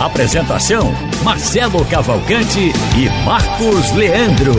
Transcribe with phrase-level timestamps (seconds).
[0.00, 4.54] Apresentação: Marcelo Cavalcante e Marcos Leandro.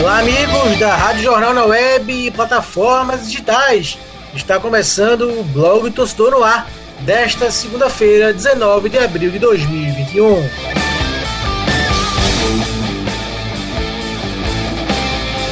[0.00, 3.98] Olá, amigos da Rádio Jornal na Web e plataformas digitais.
[4.34, 6.66] Está começando o blog Torcedor no Ar
[7.00, 10.48] desta segunda-feira, 19 de abril de 2021.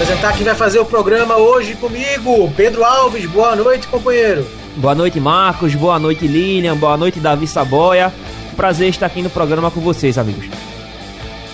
[0.00, 3.26] Apresentar quem vai fazer o programa hoje comigo, Pedro Alves.
[3.26, 4.46] Boa noite, companheiro.
[4.76, 5.74] Boa noite, Marcos.
[5.74, 6.74] Boa noite, Lilian.
[6.74, 8.10] Boa noite, Davi Saboia.
[8.56, 10.46] Prazer estar aqui no programa com vocês, amigos.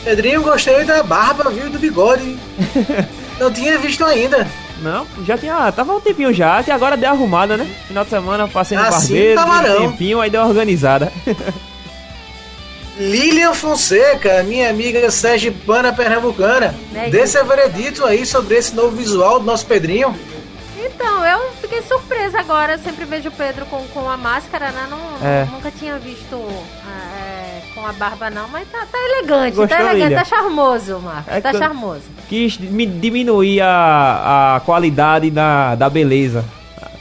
[0.05, 2.39] Pedrinho, gostei da barba, viu, do bigode.
[3.41, 4.47] Não tinha visto ainda.
[4.81, 5.73] Não, já tinha.
[5.73, 7.69] Tava um tempinho já, até agora deu arrumada, né?
[7.89, 11.13] Final de semana passei no assim barbeiro, um tempinho, aí deu organizada.
[12.99, 15.01] Lilian Fonseca, minha amiga
[15.67, 16.75] Pana Pernambucana.
[16.93, 20.15] Né, Dê seu veredito aí sobre esse novo visual do nosso Pedrinho.
[20.79, 22.75] Então, eu fiquei surpresa agora.
[22.75, 24.87] Eu sempre vejo o Pedro com, com a máscara, né?
[24.89, 25.45] Não, é.
[25.53, 28.49] Nunca tinha visto é, com a barba, não.
[28.49, 30.19] Mas tá, tá elegante, Gostou, tá elegante, Lilian?
[30.19, 31.33] tá charmoso, Marcos.
[31.33, 32.03] É tá que charmoso.
[32.29, 36.45] Quis diminuir a, a qualidade da, da beleza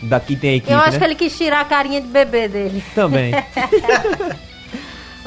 [0.01, 0.71] da que tem aqui.
[0.71, 0.99] Eu acho né?
[0.99, 2.83] que ele quis tirar a carinha de bebê dele.
[2.93, 3.33] Também.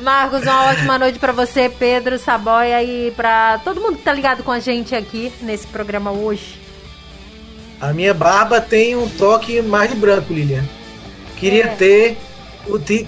[0.02, 4.42] Marcos, uma ótima noite para você, Pedro, Saboia e para todo mundo que tá ligado
[4.44, 6.60] com a gente aqui nesse programa hoje.
[7.80, 10.64] A minha barba tem um toque mais de branco, Lilian.
[11.36, 11.74] Queria é.
[11.74, 12.18] ter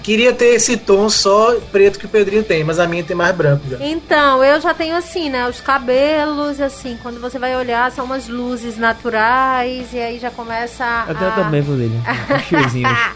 [0.01, 3.35] queria ter esse tom só preto que o Pedrinho tem, mas a minha tem mais
[3.35, 3.77] branco já.
[3.79, 5.47] Então, eu já tenho assim, né?
[5.47, 10.83] Os cabelos, assim, quando você vai olhar, são umas luzes naturais e aí já começa
[10.83, 11.03] a.
[11.03, 12.01] Até também, Lilian.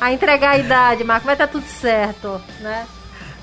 [0.00, 2.86] a entregar a idade, Marco, vai estar tá tudo certo, né?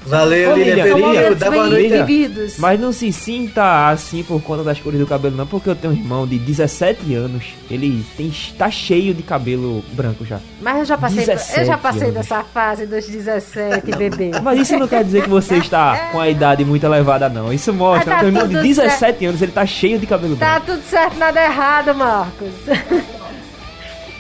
[0.06, 2.56] Valeu, Lilian Perigo, dá boa noite.
[2.58, 5.94] Mas não se sinta assim por conta das cores do cabelo, não, porque eu tenho
[5.94, 10.40] um irmão de 17 anos, ele tem, tá cheio de cabelo branco já.
[10.62, 11.26] Mas eu já passei,
[11.58, 12.16] eu já passei anos.
[12.16, 14.32] dessa fase dos 17, bebê.
[14.42, 17.52] Mas isso não quer dizer que você está com a idade muito elevada, não.
[17.52, 19.26] Isso mostra tá que o irmão de 17 certo.
[19.26, 20.66] anos, ele tá cheio de cabelo tá branco.
[20.66, 22.50] Tá tudo certo, nada errado, Marcos.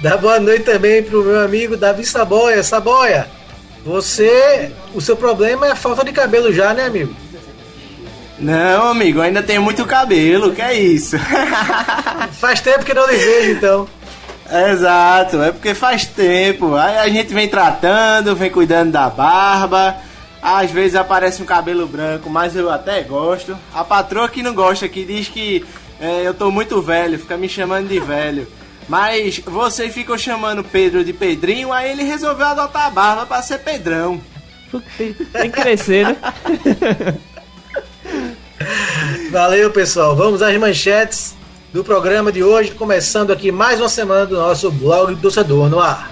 [0.01, 2.63] Dá boa noite também pro meu amigo Davi Saboia.
[2.63, 3.27] Saboia,
[3.85, 4.71] você.
[4.93, 7.15] O seu problema é a falta de cabelo já, né, amigo?
[8.39, 11.17] Não, amigo, ainda tenho muito cabelo, que é isso?
[12.39, 13.87] faz tempo que não lhe vejo, então.
[14.71, 16.75] Exato, é porque faz tempo.
[16.75, 19.95] Aí a gente vem tratando, vem cuidando da barba.
[20.41, 23.57] Às vezes aparece um cabelo branco, mas eu até gosto.
[23.73, 25.65] A patroa que não gosta, que diz que
[25.99, 28.47] é, eu tô muito velho, fica me chamando de velho.
[28.89, 33.59] Mas você ficou chamando Pedro de Pedrinho, aí ele resolveu adotar a barba pra ser
[33.59, 34.19] Pedrão.
[34.97, 36.17] Tem, tem que crescer, né?
[39.31, 40.15] Valeu, pessoal.
[40.15, 41.35] Vamos às manchetes
[41.71, 45.79] do programa de hoje, começando aqui mais uma semana do nosso blog do torcedor no
[45.79, 46.11] ar.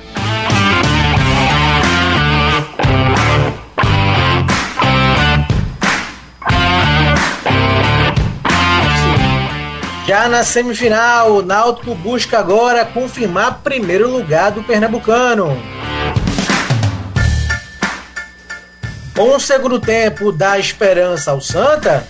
[10.18, 15.56] Já na semifinal, o Náutico busca agora confirmar primeiro lugar do Pernambucano.
[19.16, 22.04] O segundo tempo dá esperança ao Santa?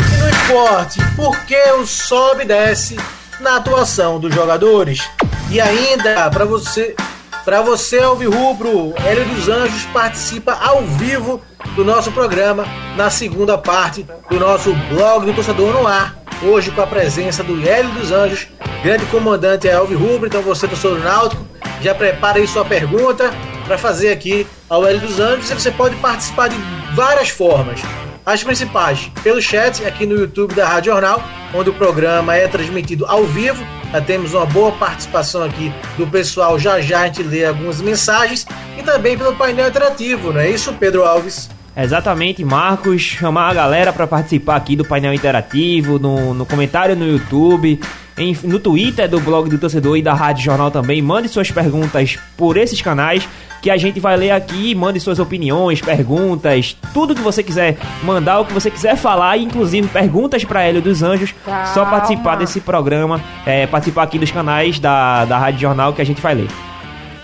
[0.00, 2.96] E no esporte, por que o sobe e desce
[3.38, 5.06] na atuação dos jogadores?
[5.50, 6.96] E ainda, para você,
[7.44, 11.40] para você, Alvirrubro, Hélio dos Anjos participa ao vivo
[11.74, 12.64] do nosso programa
[12.96, 16.16] na segunda parte do nosso blog do Torcedor no Ar.
[16.42, 18.48] Hoje com a presença do Hélio dos Anjos,
[18.82, 20.26] grande comandante é Rubro.
[20.26, 21.46] Então você, torcedor do Náutico,
[21.80, 23.30] já prepara aí sua pergunta
[23.64, 25.50] para fazer aqui ao Hélio dos Anjos.
[25.50, 26.56] E você pode participar de
[26.94, 27.80] várias formas.
[28.24, 31.22] As principais, pelo chat aqui no YouTube da Rádio Jornal,
[31.54, 33.64] onde o programa é transmitido ao vivo.
[33.92, 36.58] Já temos uma boa participação aqui do pessoal.
[36.58, 38.46] Já já a gente lê algumas mensagens.
[38.78, 41.50] E também pelo painel interativo, não é isso, Pedro Alves?
[41.76, 47.06] Exatamente, Marcos, chamar a galera para participar aqui do painel interativo, no, no comentário no
[47.06, 47.80] YouTube.
[48.18, 51.00] em, no Twitter do blog do torcedor e da Rádio Jornal também.
[51.00, 53.26] Mande suas perguntas por esses canais
[53.60, 54.74] que a gente vai ler aqui.
[54.74, 59.88] Mande suas opiniões, perguntas, tudo que você quiser mandar, o que você quiser falar, inclusive
[59.88, 61.34] perguntas para Hélio dos Anjos.
[61.44, 61.66] Calma.
[61.66, 66.06] Só participar desse programa, é, participar aqui dos canais da, da Rádio Jornal que a
[66.06, 66.48] gente vai ler.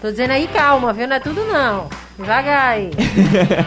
[0.00, 1.08] Tô dizendo aí calma, viu?
[1.08, 1.88] Não é tudo não.
[2.18, 2.90] Devagar aí.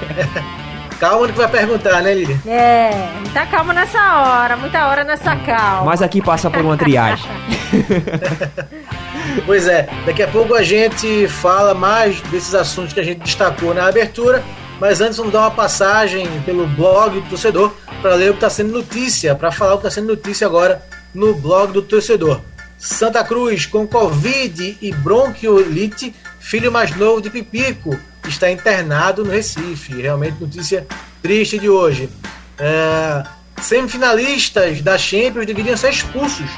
[1.00, 2.40] calma no que vai perguntar, né, Lili?
[2.46, 5.86] É, muita calma nessa hora, muita hora nessa calma.
[5.86, 7.26] Mas aqui passa por uma triagem.
[9.46, 13.74] pois é, daqui a pouco a gente fala mais desses assuntos que a gente destacou
[13.74, 14.44] na abertura.
[14.80, 18.50] Mas antes vamos dar uma passagem pelo blog do torcedor para ler o que está
[18.50, 20.82] sendo notícia, para falar o que está sendo notícia agora
[21.14, 22.40] no blog do torcedor.
[22.78, 30.02] Santa Cruz com Covid e bronquiolite, filho mais novo de Pipico está internado no Recife.
[30.02, 30.88] Realmente notícia
[31.22, 32.10] triste de hoje.
[32.58, 33.24] É,
[33.62, 36.50] semifinalistas da Champions deveriam ser expulsos,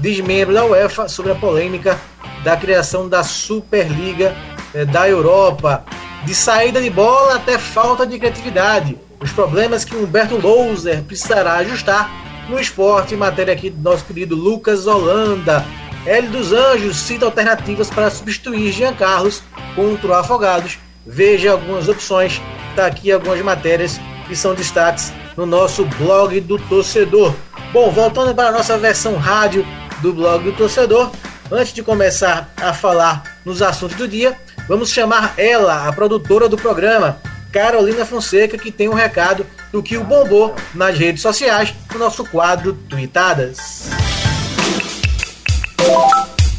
[0.00, 1.98] diz membro da UEFA sobre a polêmica
[2.42, 4.34] da criação da Superliga
[4.74, 5.84] é, da Europa.
[6.24, 8.98] De saída de bola até falta de criatividade.
[9.20, 12.10] Os problemas que Humberto Louser precisará ajustar
[12.48, 15.64] no esporte, matéria aqui do nosso querido Lucas Holanda.
[16.06, 19.42] Hélio dos Anjos cita alternativas para substituir Jean Carlos
[19.74, 20.78] contra o Afogados.
[21.06, 22.40] Veja algumas opções.
[22.70, 27.34] Está aqui algumas matérias que são destaques no nosso blog do torcedor.
[27.72, 29.64] Bom, voltando para a nossa versão rádio
[30.00, 31.10] do blog do torcedor,
[31.50, 34.36] antes de começar a falar nos assuntos do dia,
[34.68, 37.20] vamos chamar ela, a produtora do programa,
[37.52, 42.24] Carolina Fonseca, que tem um recado do que o bombou nas redes sociais no nosso
[42.24, 43.90] quadro Tuitadas.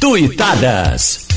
[0.00, 1.31] Tuitadas.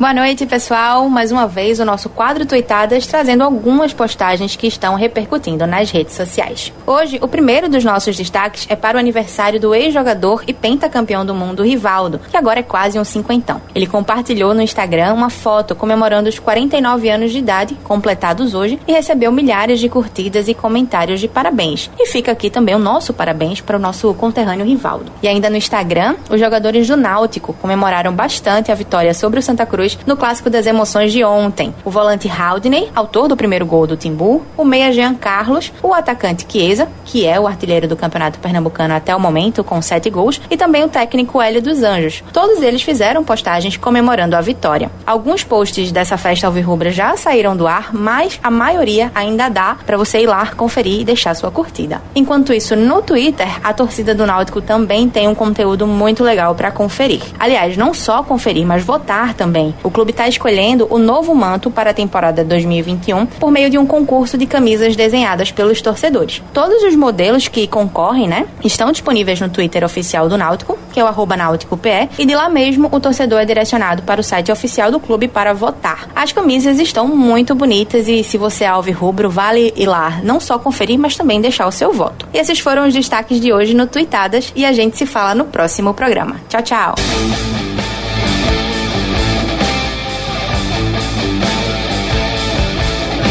[0.00, 1.10] Boa noite, pessoal.
[1.10, 6.14] Mais uma vez o nosso quadro Tuitadas trazendo algumas postagens que estão repercutindo nas redes
[6.14, 6.72] sociais.
[6.86, 11.34] Hoje, o primeiro dos nossos destaques é para o aniversário do ex-jogador e pentacampeão do
[11.34, 13.60] mundo Rivaldo, que agora é quase um cinquentão.
[13.74, 18.92] Ele compartilhou no Instagram uma foto comemorando os 49 anos de idade, completados hoje, e
[18.92, 21.90] recebeu milhares de curtidas e comentários de parabéns.
[21.98, 25.12] E fica aqui também o nosso parabéns para o nosso conterrâneo Rivaldo.
[25.22, 29.66] E ainda no Instagram, os jogadores do Náutico comemoraram bastante a vitória sobre o Santa
[29.66, 31.74] Cruz no clássico das emoções de ontem.
[31.84, 36.46] O volante Haldney, autor do primeiro gol do Timbu, o meia Jean Carlos, o atacante
[36.48, 40.56] Chiesa, que é o artilheiro do Campeonato Pernambucano até o momento, com sete gols, e
[40.56, 42.22] também o técnico Hélio dos Anjos.
[42.32, 44.90] Todos eles fizeram postagens comemorando a vitória.
[45.06, 49.96] Alguns posts dessa festa alvirrubra já saíram do ar, mas a maioria ainda dá para
[49.96, 52.00] você ir lá conferir e deixar sua curtida.
[52.14, 56.70] Enquanto isso, no Twitter, a torcida do Náutico também tem um conteúdo muito legal para
[56.70, 57.22] conferir.
[57.38, 59.69] Aliás, não só conferir, mas votar também.
[59.82, 63.86] O clube está escolhendo o novo manto para a temporada 2021 por meio de um
[63.86, 66.42] concurso de camisas desenhadas pelos torcedores.
[66.52, 71.04] Todos os modelos que concorrem, né, estão disponíveis no Twitter oficial do Náutico, que é
[71.04, 74.90] o arroba NáuticoPE, e de lá mesmo o torcedor é direcionado para o site oficial
[74.90, 76.08] do clube para votar.
[76.14, 80.58] As camisas estão muito bonitas e se você é alvirrubro, vale ir lá não só
[80.58, 82.26] conferir, mas também deixar o seu voto.
[82.32, 85.44] E esses foram os destaques de hoje no Tweetadas e a gente se fala no
[85.44, 86.36] próximo programa.
[86.48, 86.94] Tchau, tchau!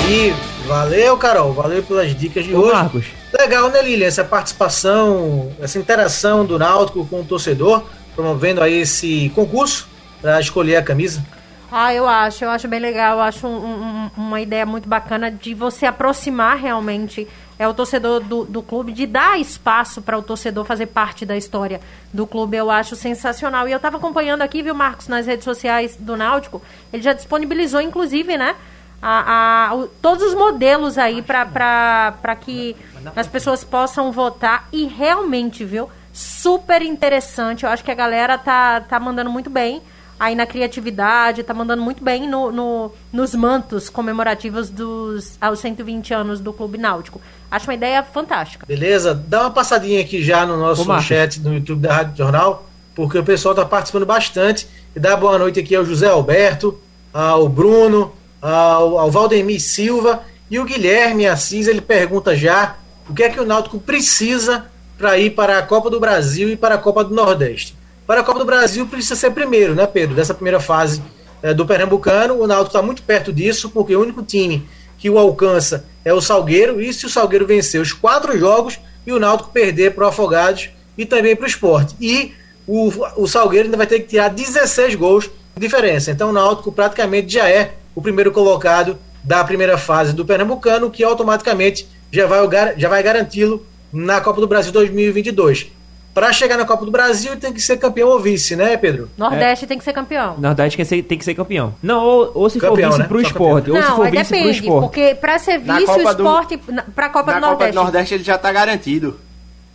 [0.09, 0.33] Aí.
[0.65, 1.53] Valeu, Carol.
[1.53, 2.73] Valeu pelas dicas de Ô, hoje.
[2.73, 3.05] Marcos.
[3.37, 4.07] Legal, né, Lilian?
[4.07, 7.83] Essa participação, essa interação do Náutico com o torcedor,
[8.15, 9.87] promovendo aí esse concurso
[10.19, 11.23] para escolher a camisa.
[11.71, 15.29] Ah, eu acho, eu acho bem legal, eu acho um, um, uma ideia muito bacana
[15.29, 17.27] de você aproximar realmente
[17.59, 21.37] é o torcedor do, do clube, de dar espaço para o torcedor fazer parte da
[21.37, 21.79] história
[22.11, 23.67] do clube, eu acho sensacional.
[23.67, 26.61] E eu estava acompanhando aqui, viu, Marcos, nas redes sociais do Náutico,
[26.91, 28.55] ele já disponibilizou, inclusive, né,
[29.01, 32.75] a, a, o, todos os modelos aí para que
[33.15, 35.89] as pessoas possam votar e realmente, viu?
[36.13, 37.63] Super interessante.
[37.63, 39.81] Eu acho que a galera tá, tá mandando muito bem
[40.19, 46.13] aí na criatividade, tá mandando muito bem no, no, nos mantos comemorativos dos aos 120
[46.13, 47.21] anos do Clube Náutico.
[47.49, 48.65] Acho uma ideia fantástica.
[48.65, 49.15] Beleza?
[49.15, 53.17] Dá uma passadinha aqui já no nosso Ô, chat no YouTube da Rádio Jornal, porque
[53.17, 54.67] o pessoal tá participando bastante.
[54.93, 56.77] E dá boa noite aqui ao José Alberto,
[57.13, 58.11] ao Bruno,
[58.41, 62.77] ao, ao Valdemir Silva e o Guilherme Assis ele pergunta já
[63.09, 64.65] o que é que o Náutico precisa
[64.97, 67.75] para ir para a Copa do Brasil e para a Copa do Nordeste.
[68.05, 70.15] Para a Copa do Brasil precisa ser primeiro, né, Pedro?
[70.15, 71.01] Dessa primeira fase
[71.41, 74.67] é, do Pernambucano, o Náutico está muito perto disso, porque o único time
[74.97, 79.13] que o alcança é o Salgueiro, e se o Salgueiro vencer os quatro jogos e
[79.13, 81.95] o Náutico perder para o Afogados e também para o Esporte.
[82.01, 82.33] E
[82.67, 86.11] o, o Salgueiro ainda vai ter que tirar 16 gols de diferença.
[86.11, 91.03] Então o Náutico praticamente já é o primeiro colocado da primeira fase do Pernambucano, que
[91.03, 92.39] automaticamente já vai,
[92.77, 95.71] já vai garanti-lo na Copa do Brasil 2022.
[96.13, 99.09] para chegar na Copa do Brasil tem que ser campeão ou vice, né, Pedro?
[99.17, 99.67] Nordeste é.
[99.67, 100.35] tem que ser campeão.
[100.37, 101.73] Nordeste tem que ser, tem que ser campeão.
[101.81, 103.07] Não, ou, ou se campeão, for vice né?
[103.07, 103.71] pro esporte.
[103.71, 104.83] Ou não, se for vice depende, pro esporte.
[104.85, 106.57] Porque pra ser vice, o esporte.
[106.57, 107.57] Do, pra Copa do Nordeste.
[107.57, 109.19] Copa do Nordeste ele já tá garantido.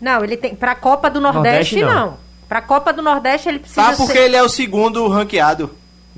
[0.01, 0.55] Não, ele tem.
[0.55, 2.07] Pra Copa do Nordeste, Nordeste não.
[2.11, 2.25] não.
[2.49, 3.83] Pra Copa do Nordeste ele precisa.
[3.83, 4.25] Tá, porque ser...
[4.25, 5.71] ele é o segundo ranqueado.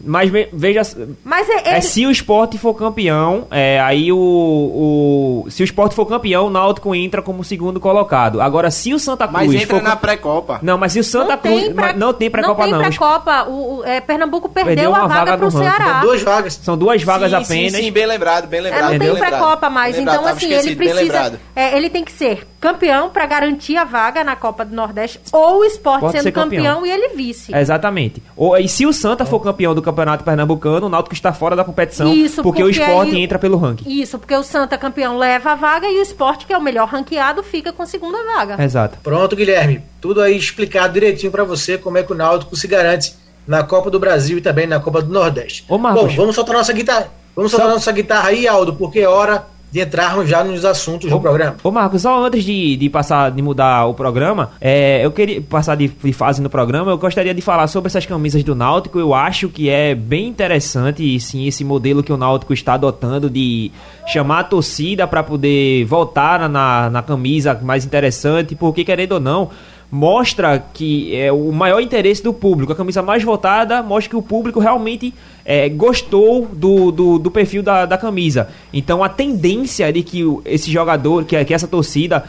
[0.02, 0.82] Mas veja.
[1.24, 5.46] Mas é, é, se o esporte for campeão, é, aí o, o.
[5.50, 8.40] Se o esporte for campeão, o Náutico entra como segundo colocado.
[8.40, 9.46] Agora, se o Santa Cruz.
[9.46, 10.58] Mas entra for, na pré-copa.
[10.62, 11.62] Não, mas se o Santa não Cruz.
[11.62, 12.72] Tem pré, não tem pré-copa, não.
[12.72, 13.44] Não tem pré-copa.
[13.44, 15.84] O, o é, Pernambuco perdeu, perdeu a vaga, vaga pro Ceará.
[15.84, 16.60] São duas vagas.
[16.62, 17.72] São duas vagas sim, apenas.
[17.72, 18.94] Sim, sim, bem lembrado, bem lembrado.
[18.94, 19.98] É, não tem pré-copa mais.
[19.98, 21.40] então, assim, ele precisa.
[21.54, 25.60] É, ele tem que ser campeão para garantir a vaga na Copa do Nordeste, ou
[25.60, 26.64] o esporte Pode sendo campeão.
[26.64, 26.86] campeão.
[26.86, 27.54] e ele vice.
[27.54, 28.22] exatamente.
[28.36, 31.62] Ou, e se o Santa for campeão do Campeonato Pernambucano, o Náutico está fora da
[31.62, 33.88] competição, Isso, porque, porque o esporte aí, entra pelo ranking.
[33.88, 36.88] Isso, porque o Santa campeão leva a vaga e o esporte, que é o melhor
[36.88, 38.62] ranqueado, fica com a segunda vaga.
[38.62, 38.98] Exato.
[39.02, 39.82] Pronto, Guilherme.
[40.00, 43.14] Tudo aí explicado direitinho para você como é que o Náutico se garante
[43.46, 45.64] na Copa do Brasil e também na Copa do Nordeste.
[45.68, 46.02] Ô, Marcos.
[46.02, 47.08] Bom, vamos soltar nossa guitarra.
[47.34, 47.74] Vamos soltar Só...
[47.74, 51.56] nossa guitarra aí, Aldo, porque é hora de entrarmos já nos assuntos ô, do programa.
[51.62, 55.74] Ô Marcos, só antes de, de passar, de mudar o programa, é, eu queria passar
[55.76, 58.98] de, de, fase no programa, eu gostaria de falar sobre essas camisas do Náutico.
[58.98, 63.70] Eu acho que é bem interessante, sim, esse modelo que o Náutico está adotando de
[64.06, 69.50] chamar a torcida para poder voltar na, na camisa mais interessante, porque querendo ou não
[69.90, 72.72] mostra que é o maior interesse do público.
[72.72, 75.14] A camisa mais votada mostra que o público realmente
[75.44, 78.48] é, gostou do, do, do, perfil da, da camisa.
[78.72, 82.24] Então a tendência de que esse jogador, que, que essa torcida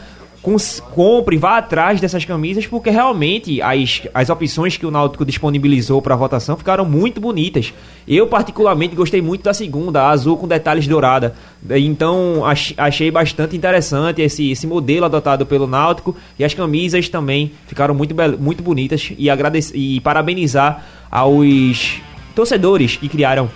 [0.94, 6.14] compre, vá atrás dessas camisas, porque realmente as, as opções que o Náutico disponibilizou para
[6.16, 7.74] votação ficaram muito bonitas.
[8.06, 11.34] Eu, particularmente, gostei muito da segunda, a azul com detalhes dourada.
[11.70, 12.42] Então,
[12.76, 18.14] achei bastante interessante esse, esse modelo adotado pelo Náutico e as camisas também ficaram muito,
[18.38, 19.12] muito bonitas.
[19.18, 19.28] E,
[19.74, 22.00] e parabenizar aos
[22.34, 23.50] torcedores que criaram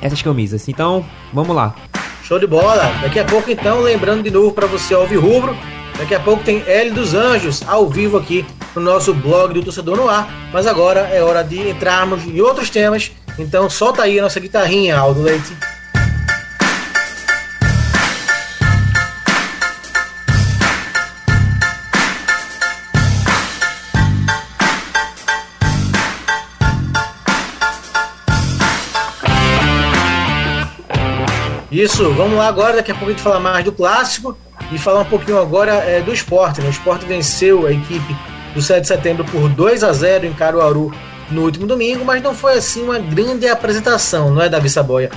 [0.00, 0.68] essas camisas.
[0.68, 1.74] Então, vamos lá.
[2.24, 2.90] Show de bola!
[3.02, 5.54] Daqui a pouco, então, lembrando de novo para você ouvir rubro
[6.02, 8.44] Daqui a pouco tem L dos Anjos ao vivo aqui
[8.74, 10.28] no nosso blog do Torcedor no Ar.
[10.52, 13.12] Mas agora é hora de entrarmos em outros temas.
[13.38, 15.56] Então solta aí a nossa guitarrinha, Aldo Leite.
[31.70, 32.78] Isso, vamos lá agora.
[32.78, 34.36] Daqui a pouco a gente fala mais do clássico
[34.72, 36.60] e falar um pouquinho agora é, do esporte.
[36.60, 36.68] Né?
[36.68, 38.16] O esporte venceu a equipe
[38.54, 40.92] do 7 de setembro por 2 a 0 em Caruaru
[41.30, 45.10] no último domingo, mas não foi assim uma grande apresentação, não é, Davi Saboia?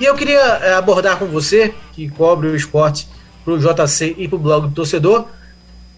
[0.00, 3.08] E eu queria é, abordar com você, que cobre o esporte
[3.44, 5.26] para o JC e para o blog do torcedor,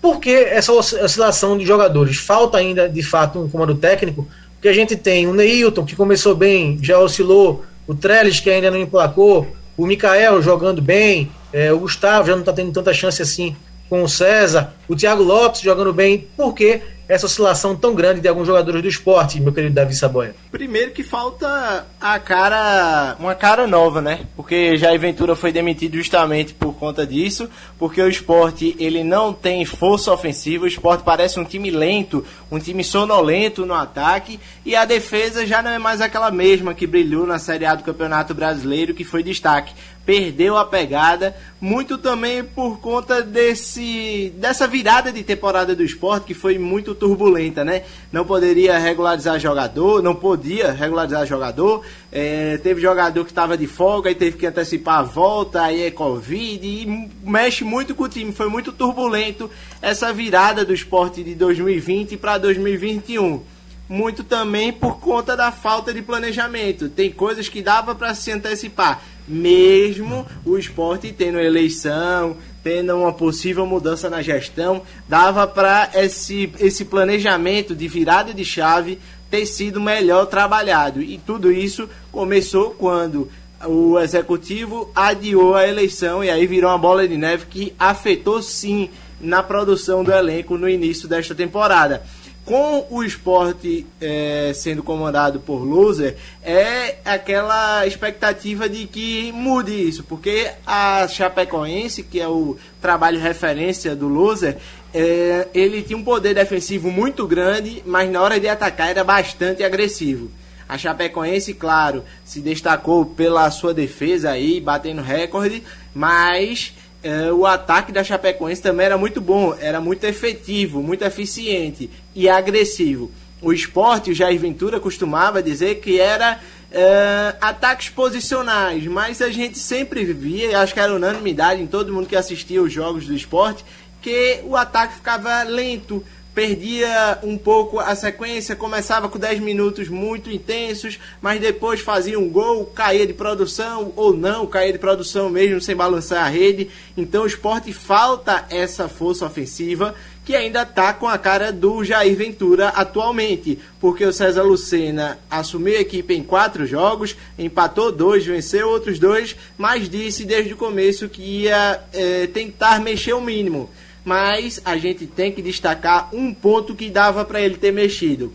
[0.00, 2.16] por que essa oscilação de jogadores?
[2.16, 6.34] Falta ainda, de fato, um comando técnico, porque a gente tem o Neilton, que começou
[6.34, 11.78] bem, já oscilou, o Trellis, que ainda não emplacou, o Mikael jogando bem, é, o
[11.80, 13.56] Gustavo já não está tendo tanta chance assim
[13.88, 18.28] com o César, o Thiago Lopes jogando bem, por que essa oscilação tão grande de
[18.28, 20.32] alguns jogadores do esporte, meu querido Davi Saboia?
[20.52, 24.26] Primeiro que falta a cara, uma cara nova, né?
[24.36, 29.64] Porque Jair Ventura foi demitido justamente por conta disso, porque o esporte ele não tem
[29.64, 34.84] força ofensiva, o esporte parece um time lento, um time sonolento no ataque, e a
[34.84, 38.94] defesa já não é mais aquela mesma que brilhou na Série A do Campeonato Brasileiro,
[38.94, 39.74] que foi destaque
[40.10, 46.34] perdeu a pegada, muito também por conta desse dessa virada de temporada do esporte que
[46.34, 47.84] foi muito turbulenta, né?
[48.10, 54.10] Não poderia regularizar jogador, não podia regularizar jogador, é, teve jogador que estava de folga
[54.10, 58.32] e teve que antecipar a volta, aí é Covid, e mexe muito com o time,
[58.32, 59.48] foi muito turbulento
[59.80, 63.44] essa virada do esporte de 2020 para 2021
[63.90, 66.88] muito também por conta da falta de planejamento.
[66.88, 73.64] Tem coisas que dava para se antecipar mesmo o esporte tendo eleição, tendo uma possível
[73.64, 78.98] mudança na gestão, dava para esse, esse planejamento de virada de chave
[79.30, 81.00] ter sido melhor trabalhado.
[81.00, 83.30] E tudo isso começou quando
[83.66, 88.90] o executivo adiou a eleição e aí virou uma bola de neve que afetou sim
[89.20, 92.02] na produção do elenco no início desta temporada
[92.44, 100.02] com o esporte é, sendo comandado por loser, é aquela expectativa de que mude isso,
[100.04, 104.56] porque a Chapecoense, que é o trabalho referência do loser,
[104.92, 109.62] é, ele tinha um poder defensivo muito grande, mas na hora de atacar era bastante
[109.62, 110.30] agressivo.
[110.68, 117.92] A Chapecoense, claro, se destacou pela sua defesa aí, batendo recorde, mas é, o ataque
[117.92, 123.10] da Chapecoense também era muito bom, era muito efetivo, muito eficiente e agressivo.
[123.40, 126.38] O esporte, o Jair Ventura costumava dizer que era
[126.70, 132.06] é, ataques posicionais, mas a gente sempre via, acho que era unanimidade em todo mundo
[132.06, 133.64] que assistia os jogos do esporte,
[134.02, 140.30] que o ataque ficava lento, perdia um pouco a sequência, começava com 10 minutos muito
[140.30, 145.60] intensos, mas depois fazia um gol, caía de produção ou não, caía de produção mesmo
[145.60, 146.70] sem balançar a rede.
[146.96, 149.94] Então o esporte falta essa força ofensiva
[150.24, 155.76] que ainda está com a cara do Jair Ventura atualmente, porque o César Lucena assumiu
[155.76, 161.08] a equipe em quatro jogos, empatou dois, venceu outros dois, mas disse desde o começo
[161.08, 163.68] que ia é, tentar mexer o mínimo
[164.04, 168.32] mas a gente tem que destacar um ponto que dava para ele ter mexido.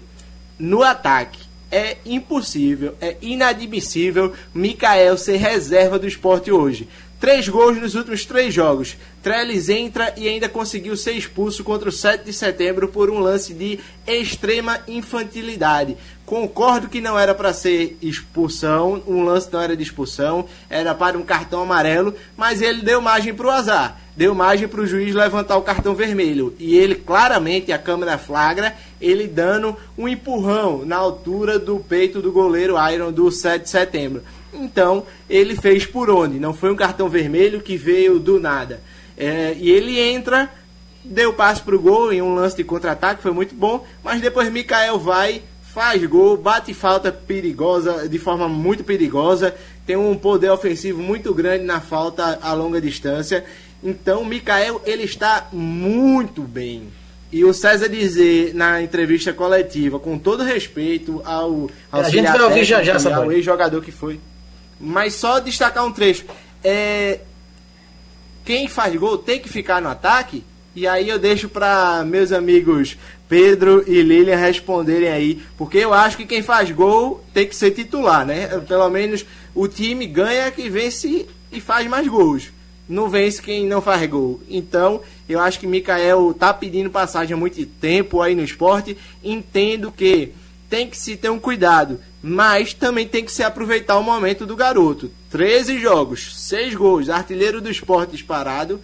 [0.57, 1.39] No ataque,
[1.71, 6.87] é impossível, é inadmissível Mikael ser reserva do esporte hoje.
[7.19, 8.97] Três gols nos últimos três jogos.
[9.23, 13.53] Trellis entra e ainda conseguiu ser expulso contra o 7 de setembro por um lance
[13.53, 15.97] de extrema infantilidade.
[16.25, 21.17] Concordo que não era para ser expulsão, um lance não era de expulsão, era para
[21.17, 25.13] um cartão amarelo, mas ele deu margem para o azar deu margem para o juiz
[25.13, 26.55] levantar o cartão vermelho.
[26.57, 32.31] E ele, claramente, a câmera flagra, ele dando um empurrão na altura do peito do
[32.31, 34.23] goleiro Iron do 7 de setembro.
[34.53, 36.39] Então, ele fez por onde?
[36.39, 38.81] Não foi um cartão vermelho que veio do nada.
[39.17, 40.49] É, e ele entra,
[41.03, 44.51] deu passe para o gol em um lance de contra-ataque, foi muito bom, mas depois
[44.51, 45.41] Mikael vai,
[45.73, 49.55] faz gol, bate falta perigosa, de forma muito perigosa,
[49.85, 53.45] tem um poder ofensivo muito grande na falta a longa distância
[53.85, 56.91] então, o Mikael, ele está muito bem.
[57.31, 62.41] E o César dizer na entrevista coletiva, com todo respeito ao, ao a gente vai
[62.41, 64.19] ouvir já já, ao ex-jogador que foi.
[64.81, 66.25] Mas só destacar um trecho.
[66.63, 67.19] É,
[68.43, 70.43] quem faz gol tem que ficar no ataque.
[70.75, 72.97] E aí eu deixo para meus amigos
[73.29, 77.71] Pedro e Lilian responderem aí, porque eu acho que quem faz gol tem que ser
[77.71, 78.47] titular, né?
[78.67, 82.54] Pelo menos o time ganha que vence e faz mais gols
[82.87, 84.39] não vence quem não faz gol.
[84.49, 88.97] Então, eu acho que Mikael tá pedindo passagem há muito tempo aí no esporte.
[89.23, 90.33] Entendo que
[90.69, 94.55] tem que se ter um cuidado, mas também tem que se aproveitar o momento do
[94.55, 95.11] garoto.
[95.29, 98.79] 13 jogos, 6 gols, artilheiro do esporte disparado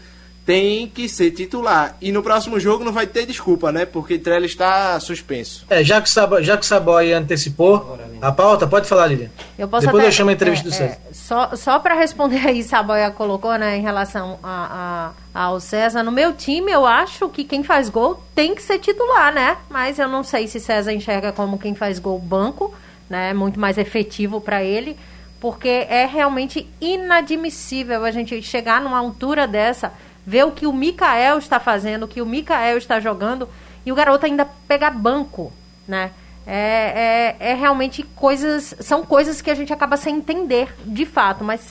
[0.45, 1.95] tem que ser titular.
[2.01, 3.85] E no próximo jogo não vai ter desculpa, né?
[3.85, 5.65] Porque Trelli está suspenso.
[5.69, 9.29] É, já que o Saboy, já que Saboy antecipou a pauta, pode falar, Lilian.
[9.57, 10.97] Eu posso Depois até, eu chamo a entrevista é, do César.
[11.09, 16.03] É, só só para responder aí, Saboia colocou, né, em relação a, a, ao César.
[16.03, 19.57] No meu time, eu acho que quem faz gol tem que ser titular, né?
[19.69, 22.73] Mas eu não sei se César enxerga como quem faz gol banco,
[23.09, 23.31] né?
[23.33, 24.97] Muito mais efetivo para ele.
[25.39, 29.91] Porque é realmente inadmissível a gente chegar numa altura dessa
[30.25, 33.47] ver o que o Mikael está fazendo, o que o Mikael está jogando,
[33.85, 35.51] e o garoto ainda pegar banco,
[35.87, 36.11] né?
[36.45, 38.75] É, é, é, realmente coisas.
[38.79, 41.61] São coisas que a gente acaba sem entender, de fato, mas.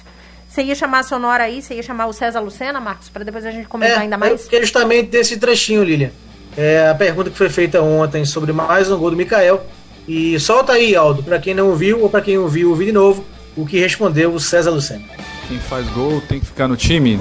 [0.48, 3.46] Você ia chamar a Sonora aí, você ia chamar o César Lucena, Marcos, para depois
[3.46, 4.52] a gente comentar é, ainda mais?
[4.52, 6.10] É justamente desse trechinho, Lilian.
[6.56, 9.64] É a pergunta que foi feita ontem sobre mais um gol do Mikael.
[10.08, 13.24] E solta aí, Aldo, para quem não ouviu ou para quem ouviu, ouvi de novo,
[13.56, 15.04] o que respondeu o César Lucena
[15.50, 17.18] quem faz gol tem que ficar no time?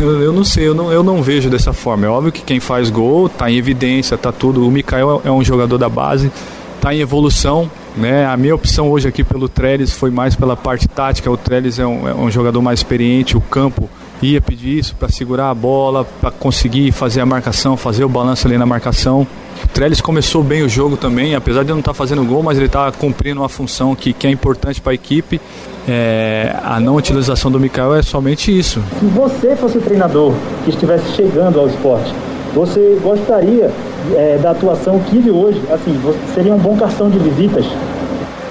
[0.00, 2.06] Eu, não sei, eu não, eu não vejo dessa forma.
[2.06, 4.66] É óbvio que quem faz gol tá em evidência, tá tudo.
[4.66, 6.32] O Mikael é um jogador da base,
[6.80, 7.70] tá em evolução.
[7.96, 8.26] Né?
[8.26, 11.30] A minha opção hoje aqui pelo Trellis foi mais pela parte tática.
[11.30, 13.88] O Trellis é um, é um jogador mais experiente, o campo
[14.20, 18.48] ia pedir isso para segurar a bola, para conseguir fazer a marcação, fazer o balanço
[18.48, 19.24] ali na marcação.
[19.68, 22.56] O Trellis começou bem o jogo também, apesar de não estar tá fazendo gol, mas
[22.56, 25.40] ele está cumprindo uma função que, que é importante para a equipe.
[25.86, 28.82] É, a não utilização do Mikael é somente isso.
[28.98, 30.32] Se você fosse o treinador
[30.64, 32.12] que estivesse chegando ao esporte,
[32.54, 33.70] você gostaria
[34.16, 35.60] é, da atuação que vive hoje?
[35.70, 36.00] Assim,
[36.34, 37.66] seria um bom cartão de visitas?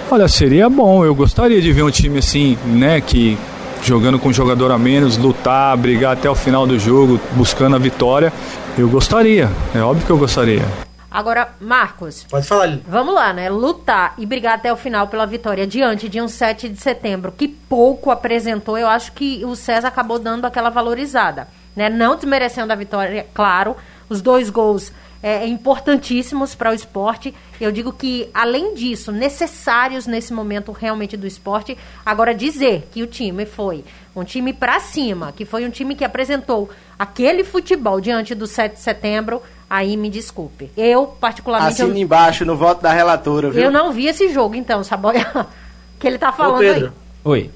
[0.09, 1.03] Olha, seria bom.
[1.03, 3.37] Eu gostaria de ver um time assim, né, que
[3.83, 7.79] jogando com um jogador a menos, lutar, brigar até o final do jogo, buscando a
[7.79, 8.31] vitória.
[8.77, 10.86] Eu gostaria, é óbvio que eu gostaria.
[11.09, 12.25] Agora, Marcos.
[12.29, 13.49] Pode falar, Vamos lá, né?
[13.49, 17.47] Lutar e brigar até o final pela vitória diante de um 7 de setembro que
[17.47, 18.77] pouco apresentou.
[18.77, 21.89] Eu acho que o César acabou dando aquela valorizada, né?
[21.89, 23.75] Não desmerecendo a vitória, claro.
[24.09, 24.91] Os dois gols
[25.21, 27.33] é, importantíssimos para o esporte.
[27.59, 31.77] Eu digo que, além disso, necessários nesse momento realmente do esporte.
[32.05, 33.83] Agora, dizer que o time foi
[34.15, 38.73] um time para cima, que foi um time que apresentou aquele futebol diante do 7
[38.73, 40.71] de setembro Aí me desculpe.
[40.77, 41.73] Eu, particularmente.
[41.73, 41.97] Assina eu...
[41.97, 43.63] embaixo no voto da relatora, viu?
[43.63, 45.47] Eu não vi esse jogo, então, Saboia.
[45.99, 46.85] que ele tá falando Ô, Pedro.
[46.85, 46.91] aí.
[47.23, 47.51] Oi.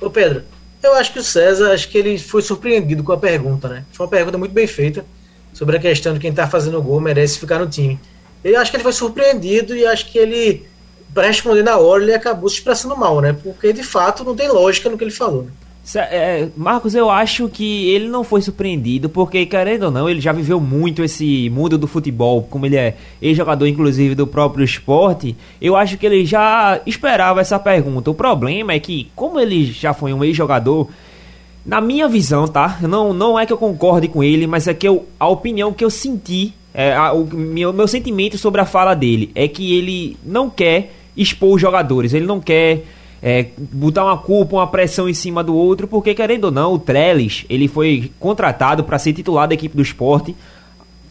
[0.00, 0.44] Ô, Pedro.
[0.82, 3.84] Eu acho que o César, acho que ele foi surpreendido com a pergunta, né?
[3.92, 5.04] Foi uma pergunta muito bem feita
[5.52, 7.98] sobre a questão de quem está fazendo o gol merece ficar no time.
[8.44, 10.66] Eu acho que ele foi surpreendido e acho que ele,
[11.12, 13.36] para responder na hora, ele acabou se expressando mal, né?
[13.42, 15.42] Porque de fato não tem lógica no que ele falou.
[15.42, 15.50] Né?
[15.94, 20.32] É, Marcos, eu acho que ele não foi surpreendido, porque, querendo ou não, ele já
[20.32, 25.36] viveu muito esse mundo do futebol, como ele é ex-jogador, inclusive, do próprio esporte.
[25.60, 28.10] Eu acho que ele já esperava essa pergunta.
[28.10, 30.88] O problema é que, como ele já foi um ex-jogador,
[31.64, 32.78] na minha visão, tá?
[32.82, 35.84] Não, não é que eu concorde com ele, mas é que eu, a opinião que
[35.84, 40.16] eu senti, é, a, o meu, meu sentimento sobre a fala dele é que ele
[40.24, 42.84] não quer expor os jogadores, ele não quer
[43.28, 46.78] é, botar uma culpa, uma pressão em cima do outro, porque querendo ou não, o
[46.78, 50.32] Trellis, ele foi contratado para ser titular da equipe do esporte,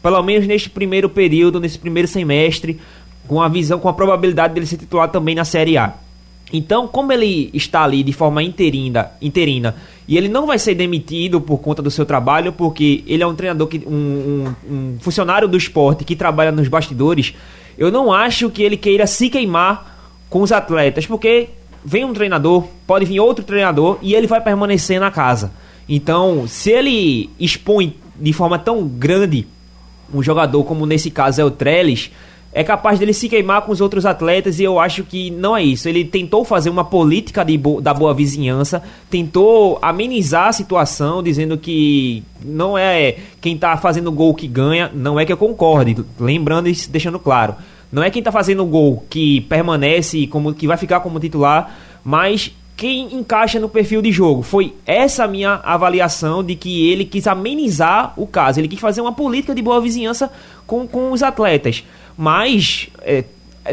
[0.02, 2.80] pelo menos neste primeiro período, nesse primeiro semestre,
[3.28, 5.92] com a visão, com a probabilidade dele ser titular também na Série A.
[6.50, 9.76] Então, como ele está ali de forma interina, interina
[10.08, 13.34] e ele não vai ser demitido por conta do seu trabalho, porque ele é um
[13.34, 17.34] treinador, que, um, um, um funcionário do esporte que trabalha nos bastidores,
[17.76, 19.98] eu não acho que ele queira se queimar
[20.30, 21.50] com os atletas, porque
[21.86, 25.52] vem um treinador, pode vir outro treinador e ele vai permanecer na casa.
[25.88, 29.46] Então, se ele expõe de forma tão grande
[30.12, 32.10] um jogador como nesse caso é o Trellis,
[32.52, 35.62] é capaz dele se queimar com os outros atletas e eu acho que não é
[35.62, 35.88] isso.
[35.88, 42.24] Ele tentou fazer uma política bo da boa vizinhança, tentou amenizar a situação, dizendo que
[42.42, 46.74] não é quem está fazendo gol que ganha, não é que eu concorde, lembrando e
[46.88, 47.54] deixando claro.
[47.90, 51.74] Não é quem está fazendo o gol que permanece, como que vai ficar como titular,
[52.04, 54.42] mas quem encaixa no perfil de jogo.
[54.42, 58.60] Foi essa minha avaliação de que ele quis amenizar o caso.
[58.60, 60.30] Ele quis fazer uma política de boa vizinhança
[60.66, 61.84] com, com os atletas.
[62.18, 63.24] Mas é,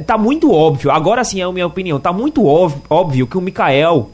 [0.02, 3.42] tá muito óbvio, agora sim é a minha opinião, tá muito óbvio, óbvio que o
[3.42, 4.10] Mikael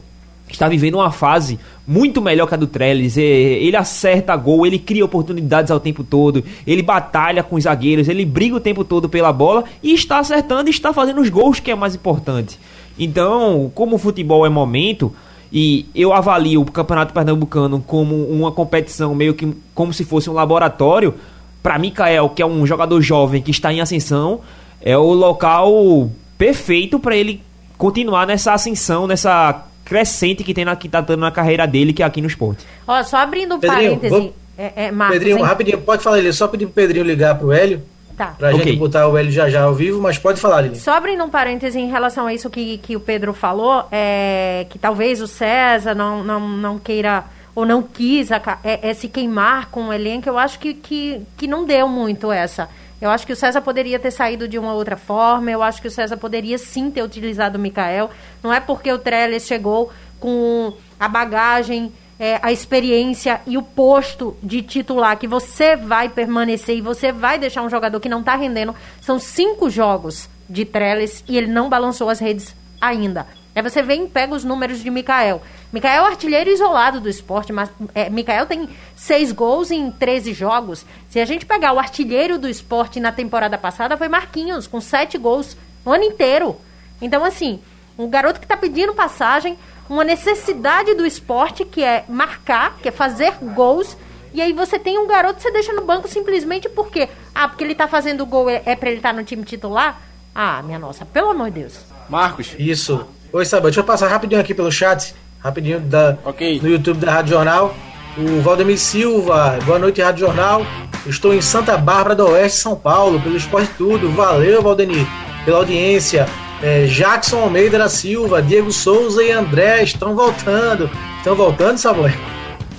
[0.52, 3.16] está vivendo uma fase muito melhor que a do Trellis.
[3.16, 8.08] É, ele acerta gol, ele cria oportunidades ao tempo todo, ele batalha com os zagueiros,
[8.08, 11.60] ele briga o tempo todo pela bola e está acertando e está fazendo os gols,
[11.60, 12.58] que é mais importante.
[12.98, 15.12] Então, como o futebol é momento,
[15.52, 20.32] e eu avalio o Campeonato Pernambucano como uma competição meio que como se fosse um
[20.32, 21.14] laboratório,
[21.62, 24.40] para Mikael, que é um jogador jovem que está em ascensão,
[24.80, 27.42] é o local perfeito para ele
[27.76, 32.00] continuar nessa ascensão, nessa crescente que tem na, que tá dando na carreira dele, que
[32.00, 32.64] é aqui no esporte.
[32.86, 34.08] Ó, só abrindo um parêntese.
[34.08, 34.32] Vou...
[34.56, 35.44] É, é, Marcos, Pedrinho, hein?
[35.44, 37.82] rapidinho, pode falar, ele só pedir pro Pedrinho ligar pro Hélio.
[38.16, 38.34] Tá.
[38.38, 38.66] Pra okay.
[38.66, 40.76] gente botar o Hélio já já ao vivo, mas pode falar, Lili.
[40.76, 44.78] Só abrindo um parêntese em relação a isso que, que o Pedro falou, é, que
[44.78, 49.70] talvez o César não, não, não queira ou não quis a, é, é, se queimar
[49.70, 52.68] com o elenco, eu acho que, que, que não deu muito essa.
[53.00, 55.88] Eu acho que o César poderia ter saído de uma outra forma, eu acho que
[55.88, 58.10] o César poderia sim ter utilizado o Mikael.
[58.42, 64.36] Não é porque o Trellis chegou com a bagagem, é, a experiência e o posto
[64.42, 68.36] de titular que você vai permanecer e você vai deixar um jogador que não está
[68.36, 68.74] rendendo.
[69.00, 73.26] São cinco jogos de Trellis e ele não balançou as redes ainda.
[73.54, 75.42] Aí você vem e pega os números de Mikael.
[75.72, 80.32] Mikael é o artilheiro isolado do esporte, mas é, Mikael tem seis gols em 13
[80.32, 80.86] jogos.
[81.08, 85.18] Se a gente pegar o artilheiro do esporte na temporada passada, foi Marquinhos, com sete
[85.18, 86.56] gols o ano inteiro.
[87.02, 87.60] Então, assim,
[87.98, 89.58] um garoto que está pedindo passagem,
[89.88, 93.96] uma necessidade do esporte que é marcar, que é fazer gols.
[94.32, 97.08] E aí você tem um garoto que você deixa no banco simplesmente porque.
[97.34, 100.00] Ah, porque ele está fazendo gol, é, é para ele estar tá no time titular?
[100.32, 101.80] Ah, minha nossa, pelo amor de Deus.
[102.08, 102.54] Marcos.
[102.56, 103.06] Isso.
[103.32, 106.60] Oi, Sabe, deixa eu passar rapidinho aqui pelo chat, rapidinho da, okay.
[106.60, 107.72] no YouTube da Rádio Jornal.
[108.18, 110.66] O Valdemir Silva, boa noite, Rádio Jornal.
[111.06, 114.10] Estou em Santa Bárbara do Oeste, São Paulo, pelo Esporte Tudo.
[114.10, 115.06] Valeu, Valdemir,
[115.44, 116.26] pela audiência.
[116.60, 120.90] É, Jackson Almeida da Silva, Diego Souza e André estão voltando.
[121.18, 122.12] Estão voltando, Samuel?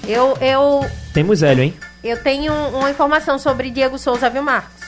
[0.05, 0.85] Eu, eu.
[1.13, 1.73] Temos Hélio, hein?
[2.03, 4.81] Eu tenho uma informação sobre Diego Souza, viu, Marcos?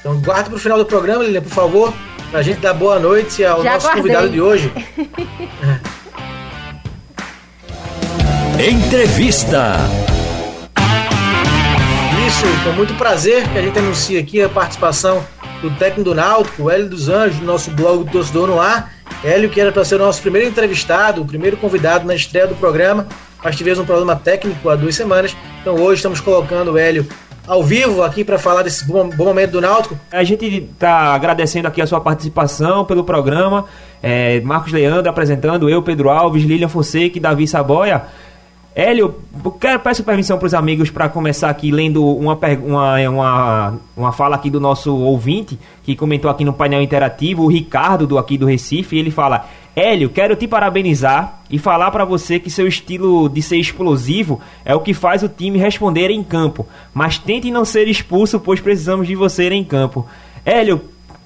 [0.00, 1.94] Então guarda pro final do programa, Lilian, por favor.
[2.30, 4.02] Pra gente dar boa noite ao Já nosso guardei.
[4.02, 4.72] convidado de hoje.
[8.60, 9.76] Entrevista.
[12.26, 15.24] Isso, com muito prazer que a gente anuncia aqui a participação
[15.60, 18.92] do técnico do Náutico, o Hélio dos Anjos, do nosso blog do Torcedor no Ar.
[19.24, 22.54] Hélio, que era para ser o nosso primeiro entrevistado, o primeiro convidado na estreia do
[22.54, 23.08] programa,
[23.42, 25.36] mas tivemos um problema técnico há duas semanas.
[25.60, 27.06] Então hoje estamos colocando o Hélio
[27.50, 29.98] ao vivo aqui para falar desse bom, bom, momento do Náutico.
[30.12, 33.64] A gente está agradecendo aqui a sua participação pelo programa.
[34.00, 38.04] É, Marcos Leandro apresentando, eu, Pedro Alves, Lilian Fonseca e Davi Saboia.
[38.72, 39.16] Hélio,
[39.60, 44.36] quero, peço permissão para os amigos para começar aqui lendo uma, uma, uma, uma fala
[44.36, 48.46] aqui do nosso ouvinte, que comentou aqui no painel interativo, o Ricardo, do aqui do
[48.46, 53.40] Recife, ele fala: Hélio, quero te parabenizar e falar para você que seu estilo de
[53.40, 56.66] ser explosivo é o que faz o time responder em campo.
[56.92, 60.06] Mas tente não ser expulso, pois precisamos de você em campo.
[60.44, 60.82] Hélio,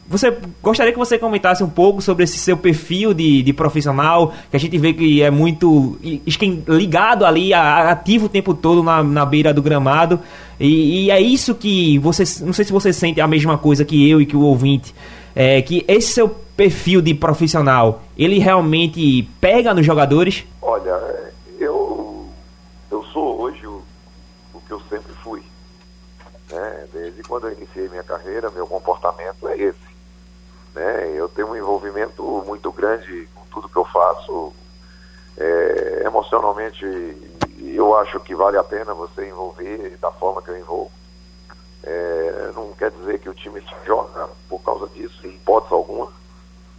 [0.07, 4.57] você gostaria que você comentasse um pouco sobre esse seu perfil de, de profissional, que
[4.57, 5.99] a gente vê que é muito
[6.69, 10.21] ligado ali, ativo o tempo todo na, na beira do gramado.
[10.61, 12.25] E, e, é isso que você.
[12.45, 14.95] Não sei se você sente a mesma coisa que eu e que o ouvinte.
[15.35, 20.45] É, que esse seu perfil de profissional, ele realmente pega nos jogadores?
[20.63, 22.27] Olha, eu,
[22.91, 23.83] eu sou hoje o,
[24.53, 25.43] o que eu sempre fui.
[26.51, 26.87] Né?
[26.93, 29.95] Desde quando eu iniciei minha carreira, meu comportamento é esse.
[30.75, 31.13] Né?
[31.15, 34.53] Eu tenho um envolvimento muito grande com tudo que eu faço.
[35.37, 36.85] É, emocionalmente,
[37.59, 40.93] eu acho que vale a pena você envolver da forma que eu envolvo.
[41.83, 46.11] É, não quer dizer que o time joga por causa disso, em hipótese alguma,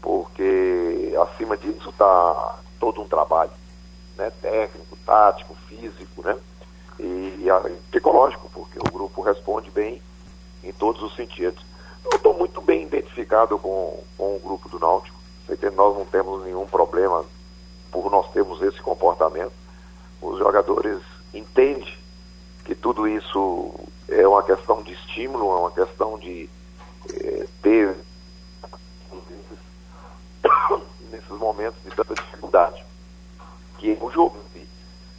[0.05, 3.49] porque acima disso está todo um trabalho
[4.15, 6.37] né, técnico, tático, físico, né?
[6.99, 9.99] E, e psicológico, porque o grupo responde bem
[10.63, 11.65] em todos os sentidos.
[12.05, 15.17] Eu estou muito bem identificado com, com o grupo do Náutico.
[15.47, 17.25] Sei que nós não temos nenhum problema
[17.91, 19.53] por nós termos esse comportamento.
[20.21, 21.01] Os jogadores
[21.33, 21.91] entendem
[22.63, 23.73] que tudo isso
[24.07, 26.47] é uma questão de estímulo, é uma questão de
[27.11, 27.95] é, ter
[31.11, 32.83] nesses momentos de tanta dificuldade,
[33.77, 34.37] que é o jogo.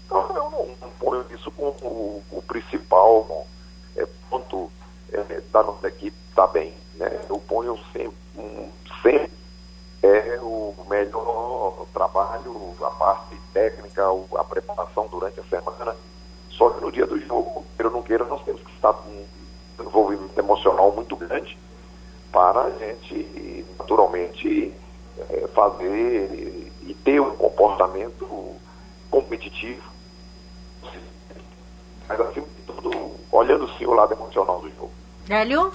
[0.06, 3.46] Então eu não, não ponho isso como o, o principal
[3.96, 4.70] é, ponto
[5.12, 6.74] é, da nossa equipe está bem.
[6.94, 7.20] Né?
[7.28, 8.70] Eu ponho sempre, um,
[9.02, 9.30] sempre
[10.02, 14.04] é o melhor trabalho, a parte técnica,
[14.38, 15.96] a preparação durante a semana.
[16.50, 19.26] Só que no dia do jogo, ou não queira, nós temos que estar com um
[19.80, 21.58] envolvimento emocional muito grande
[22.32, 24.74] para a gente, naturalmente,
[25.30, 28.54] é, fazer e ter um comportamento
[29.10, 29.82] competitivo.
[32.08, 34.90] Mas, acima de tudo, olhando o lado emocional do jogo.
[35.28, 35.72] Hélio?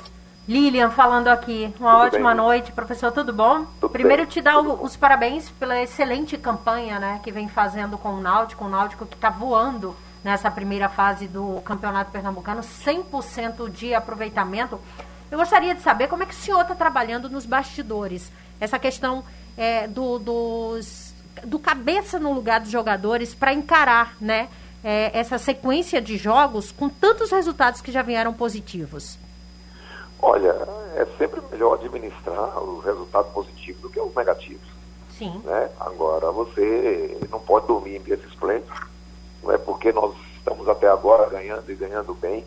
[0.47, 1.73] Lilian falando aqui.
[1.79, 3.65] Uma tudo ótima bem, noite, professor, tudo bom?
[3.79, 7.97] Tudo Primeiro bem, te dar o, os parabéns pela excelente campanha, né, que vem fazendo
[7.97, 13.69] com o Náutico, o Náutico que está voando nessa primeira fase do Campeonato Pernambucano, 100%
[13.69, 14.79] de aproveitamento.
[15.29, 18.31] Eu gostaria de saber como é que o senhor está trabalhando nos bastidores.
[18.59, 19.23] Essa questão
[19.57, 24.49] é, do, dos, do cabeça no lugar dos jogadores para encarar né,
[24.83, 29.17] é, essa sequência de jogos com tantos resultados que já vieram positivos.
[30.21, 30.55] Olha,
[30.95, 34.67] é sempre melhor administrar os resultados positivos do que os negativos.
[35.17, 35.41] Sim.
[35.43, 35.69] Né?
[35.79, 38.71] Agora, você não pode dormir em berço esplêndido.
[39.43, 42.45] Não é porque nós estamos até agora ganhando e ganhando bem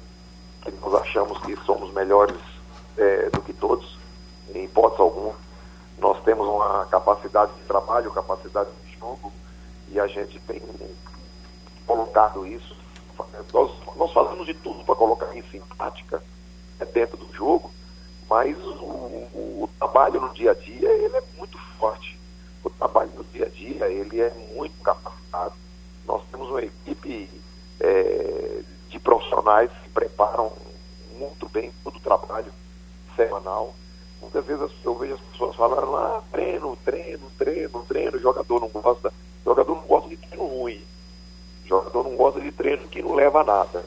[0.62, 2.36] que nós achamos que somos melhores
[2.96, 3.98] é, do que todos,
[4.54, 5.34] em hipótese alguma.
[5.98, 9.32] Nós temos uma capacidade de trabalho, capacidade de jogo,
[9.88, 10.60] e a gente tem
[11.86, 12.76] colocado isso.
[13.52, 16.22] Nós, nós fazemos de tudo para colocar isso em prática
[16.80, 17.70] é dentro do jogo,
[18.28, 22.18] mas o, o, o, trabalho no dia a dia ele é muito forte.
[22.62, 25.54] O trabalho no dia a dia ele é muito capacitado.
[26.06, 27.30] Nós temos uma equipe
[27.80, 30.52] é, de profissionais que preparam
[31.16, 32.52] muito bem todo o trabalho
[33.14, 33.74] semanal.
[34.34, 39.12] Muitas vezes eu vejo as pessoas falando, ah, treino, treino, treino, treino, jogador não gosta.
[39.44, 40.82] Jogador não gosta de treino ruim.
[41.64, 43.84] Jogador não gosta de treino que não leva a nada.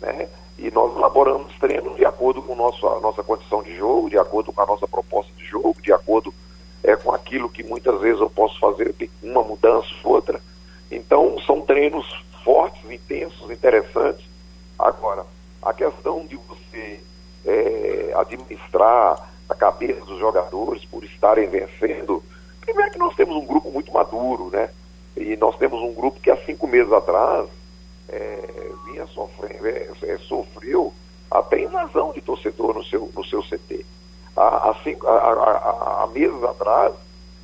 [0.00, 0.28] Né?
[0.56, 4.52] E nós elaboramos treinos de acordo com nosso, a nossa condição de jogo, de acordo
[4.52, 6.32] com a nossa proposta de jogo, de acordo
[6.84, 10.40] é, com aquilo que muitas vezes eu posso fazer uma mudança, outra.
[10.92, 12.06] Então, são treinos
[12.44, 14.24] fortes, intensos, interessantes.
[14.78, 15.26] Agora,
[15.60, 17.00] a questão de você
[17.44, 22.22] é, administrar a cabeça dos jogadores por estarem vencendo,
[22.60, 24.70] primeiro que nós temos um grupo muito maduro, né?
[25.16, 27.48] E nós temos um grupo que há cinco meses atrás
[28.08, 30.92] é, vinha sofrendo, é, é, sofreu
[31.30, 33.84] até invasão de torcedor no seu, no seu CT.
[34.36, 36.94] Há, há, há, há meses atrás,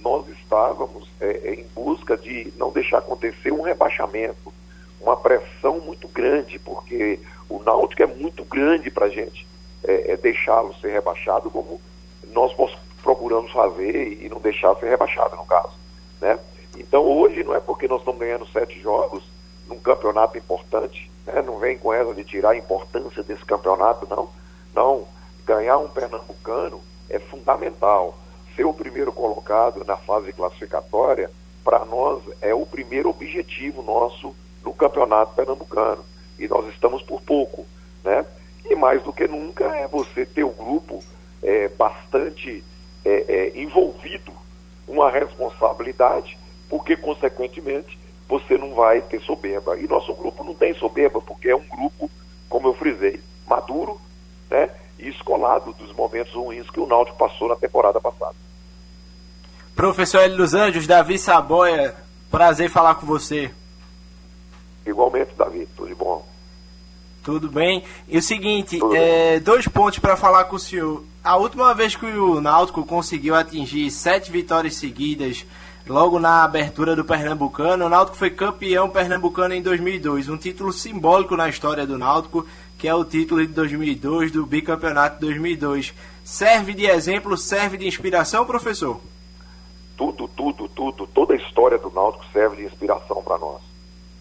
[0.00, 4.52] nós estávamos é, é, em busca de não deixar acontecer um rebaixamento,
[5.00, 9.46] uma pressão muito grande, porque o Náutico é muito grande para a gente
[9.82, 11.80] é, é, deixá-lo ser rebaixado, como
[12.35, 12.53] nós
[13.03, 15.73] procuramos fazer e não deixar ser rebaixado, no caso.
[16.20, 16.38] Né?
[16.77, 19.23] Então, hoje, não é porque nós estamos ganhando sete jogos
[19.68, 21.40] num campeonato importante, né?
[21.42, 24.29] não vem com essa de tirar a importância desse campeonato, não.
[24.75, 25.07] Não,
[25.47, 28.18] ganhar um pernambucano é fundamental.
[28.57, 31.31] Ser o primeiro colocado na fase classificatória,
[31.62, 36.05] para nós, é o primeiro objetivo nosso no campeonato pernambucano.
[36.38, 37.64] E nós estamos por pouco,
[38.03, 38.25] né?
[38.68, 41.03] E mais do que nunca é você ter o grupo
[41.44, 42.64] é, bastante
[43.04, 44.33] é, é, envolvido
[44.88, 49.78] uma responsabilidade, porque, consequentemente, você não vai ter soberba.
[49.78, 52.11] E nosso grupo não tem soberba, porque é um grupo,
[52.48, 54.00] como eu frisei, maduro
[54.50, 58.35] né, e escolado dos momentos ruins que o Náutico passou na temporada passada.
[59.76, 61.94] Professor Hélio dos Anjos, Davi Saboia,
[62.30, 63.50] prazer falar com você.
[64.87, 66.24] Igualmente, Davi, tudo de bom.
[67.24, 67.82] Tudo bem.
[68.06, 71.02] E o seguinte, é, dois pontos para falar com o senhor.
[71.24, 75.46] A última vez que o Náutico conseguiu atingir sete vitórias seguidas,
[75.88, 81.34] logo na abertura do Pernambucano, o Náutico foi campeão pernambucano em 2002, um título simbólico
[81.34, 85.94] na história do Náutico, que é o título de 2002 do bicampeonato de 2002.
[86.22, 89.00] Serve de exemplo, serve de inspiração, professor?
[89.96, 93.73] Tudo, tudo, tudo, toda a história do Náutico serve de inspiração para nós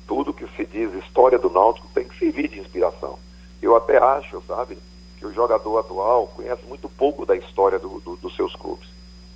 [0.07, 3.17] tudo que se diz história do Náutico tem que servir de inspiração.
[3.61, 4.77] Eu até acho, sabe,
[5.17, 8.89] que o jogador atual conhece muito pouco da história do, do, dos seus clubes.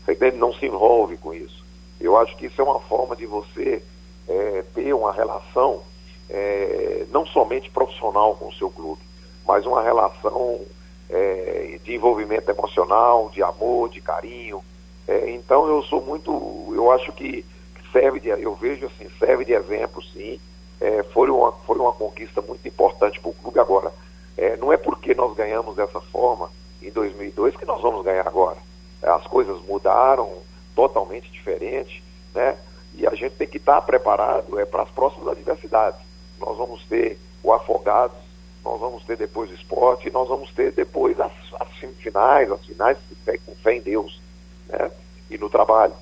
[0.06, 1.66] Você Não se envolve com isso.
[2.00, 3.82] Eu acho que isso é uma forma de você
[4.28, 5.82] é, ter uma relação
[6.30, 9.02] é, não somente profissional com o seu clube,
[9.46, 10.62] mas uma relação
[11.10, 14.62] é, de envolvimento emocional, de amor, de carinho.
[15.08, 17.46] É, então eu sou muito, eu acho que
[17.92, 20.40] serve de, eu vejo assim, serve de exemplo sim,
[20.80, 23.92] é, foi, uma, foi uma conquista muito importante para o clube agora.
[24.38, 28.58] É, não é porque nós ganhamos dessa forma em 2002 que nós vamos ganhar agora.
[29.02, 30.32] É, as coisas mudaram
[30.76, 32.56] totalmente diferente, né?
[32.94, 36.00] E a gente tem que estar preparado é, para as próximas adversidades.
[36.40, 38.18] Nós vamos ter o Afogados,
[38.64, 42.66] nós vamos ter depois o esporte, e nós vamos ter depois as, as semifinais, as
[42.66, 42.98] finais
[43.46, 44.22] com fé em Deus
[44.68, 44.92] né?
[45.30, 45.94] e no trabalho.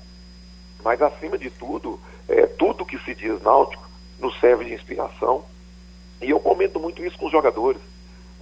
[0.84, 3.85] Mas acima de tudo, é, tudo que se diz náutico
[4.18, 5.44] nos serve de inspiração.
[6.20, 7.80] E eu comento muito isso com os jogadores.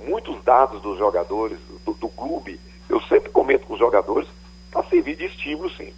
[0.07, 4.29] Muitos dados dos jogadores, do, do clube, eu sempre comento com os jogadores
[4.71, 5.93] para servir de estímulo, sim.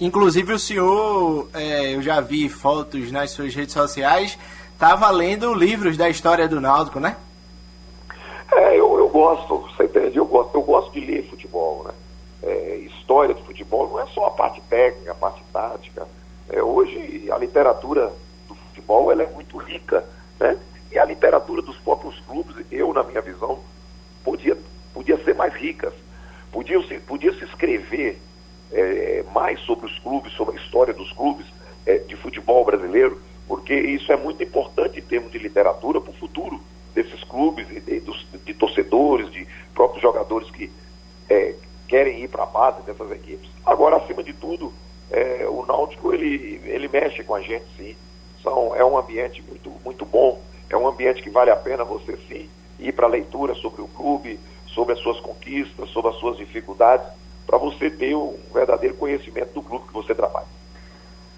[0.00, 4.38] Inclusive o senhor, é, eu já vi fotos nas suas redes sociais,
[4.72, 7.16] estava lendo livros da história do Náutico, né?
[8.52, 10.18] É, eu, eu gosto, você entende?
[10.18, 11.94] Eu gosto, eu gosto de ler futebol, né?
[12.42, 16.06] É, história do futebol não é só a parte técnica, a parte tática.
[16.52, 18.12] É, hoje a literatura
[18.82, 20.04] futebol ela é muito rica,
[20.38, 20.58] né?
[20.90, 23.60] E a literatura dos próprios clubes, eu na minha visão,
[24.22, 24.56] podia,
[24.92, 25.94] podia ser mais ricas,
[26.50, 28.20] podia se, podia se escrever
[28.70, 31.46] é, mais sobre os clubes, sobre a história dos clubes
[31.86, 36.14] é, de futebol brasileiro, porque isso é muito importante em termos de literatura para o
[36.14, 36.60] futuro
[36.94, 38.00] desses clubes, de, de,
[38.44, 40.70] de, torcedores, de próprios jogadores que
[41.28, 41.54] é,
[41.88, 43.48] querem ir para a base dessas equipes.
[43.64, 44.72] Agora, acima de tudo,
[45.10, 47.96] é, o Náutico ele, ele mexe com a gente sim
[48.42, 52.18] são, é um ambiente muito, muito bom, é um ambiente que vale a pena você
[52.28, 56.36] sim ir para a leitura sobre o clube, sobre as suas conquistas, sobre as suas
[56.36, 57.06] dificuldades,
[57.46, 60.46] para você ter um verdadeiro conhecimento do clube que você trabalha.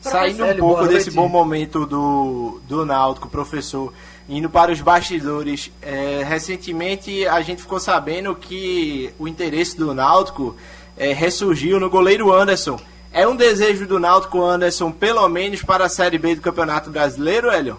[0.00, 3.92] Saindo um pouco desse bom momento do, do Náutico, professor,
[4.28, 10.54] indo para os bastidores, é, recentemente a gente ficou sabendo que o interesse do Náutico
[10.96, 12.78] é, ressurgiu no goleiro Anderson.
[13.16, 17.48] É um desejo do Náutico Anderson, pelo menos para a Série B do Campeonato Brasileiro,
[17.48, 17.78] Hélio?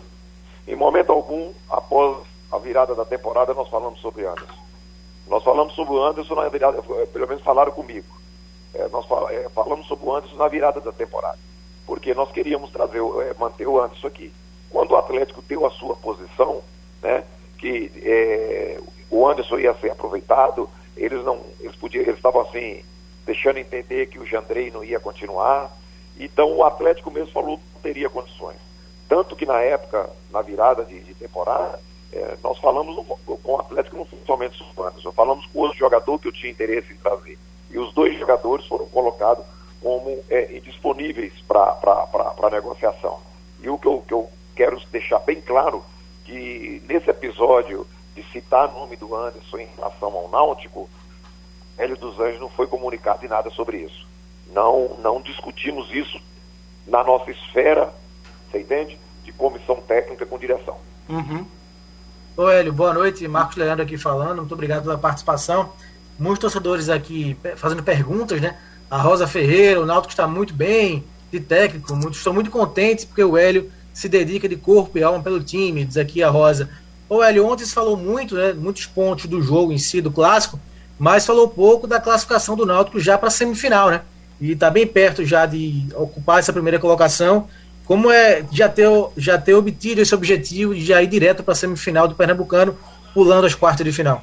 [0.65, 2.19] Em momento algum, após
[2.49, 4.63] a virada da temporada, nós falamos sobre Anderson.
[5.27, 8.07] Nós falamos sobre o Anderson na virada, pelo menos falaram comigo.
[8.73, 11.37] É, nós é, falamos sobre o Anderson na virada da temporada,
[11.85, 14.31] porque nós queríamos trazer, é, manter o Anderson aqui.
[14.69, 16.61] Quando o Atlético deu a sua posição,
[17.03, 17.25] né,
[17.57, 17.91] que
[19.11, 22.81] o Anderson ia ser aproveitado, eles não, eles podiam, eles estavam assim
[23.25, 25.71] deixando entender que o Jandrei não ia continuar.
[26.17, 28.57] Então o Atlético mesmo falou que não teria condições.
[29.07, 31.79] Tanto que na época, na virada de, de temporada,
[32.11, 36.17] é, nós falamos no, com o Atlético não somente os nós falamos com outro jogador
[36.17, 37.37] que eu tinha interesse em trazer.
[37.69, 39.45] E os dois jogadores foram colocados
[39.81, 43.19] como é, indisponíveis para negociação.
[43.61, 45.83] E o que eu, que eu quero deixar bem claro
[46.23, 47.85] que nesse episódio
[48.15, 50.89] de citar o nome do Anderson em relação ao Náutico,
[51.77, 54.05] Hélio dos Anjos não foi comunicado de nada sobre isso.
[54.53, 56.19] Não, não discutimos isso
[56.87, 57.93] na nossa esfera,
[58.49, 58.97] você entende?
[59.23, 60.77] De comissão técnica com direção.
[61.09, 61.45] Uhum.
[62.37, 63.27] Ô Hélio, boa noite.
[63.27, 64.39] Marcos Leandro aqui falando.
[64.39, 65.71] Muito obrigado pela participação.
[66.17, 68.57] Muitos torcedores aqui fazendo perguntas, né?
[68.89, 71.93] A Rosa Ferreira, o Náutico está muito bem de técnico.
[71.95, 75.83] Muitos estão muito contentes porque o Hélio se dedica de corpo e alma pelo time,
[75.83, 76.69] diz aqui a Rosa.
[77.09, 78.53] Ô Hélio, ontem se falou muito, né?
[78.53, 80.59] Muitos pontos do jogo em si, do clássico
[80.97, 84.01] mas falou pouco da classificação do Náutico já para a semifinal, né?
[84.39, 87.47] E está bem perto já de ocupar essa primeira colocação.
[87.85, 91.55] Como é já ter, já ter obtido esse objetivo de já ir direto para a
[91.55, 92.77] semifinal do Pernambucano,
[93.13, 94.21] pulando as quartas de final?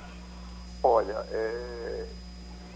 [0.83, 2.05] Olha, é...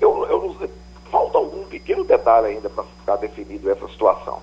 [0.00, 0.70] eu, eu,
[1.10, 4.40] falta algum pequeno detalhe ainda para ficar definido essa situação.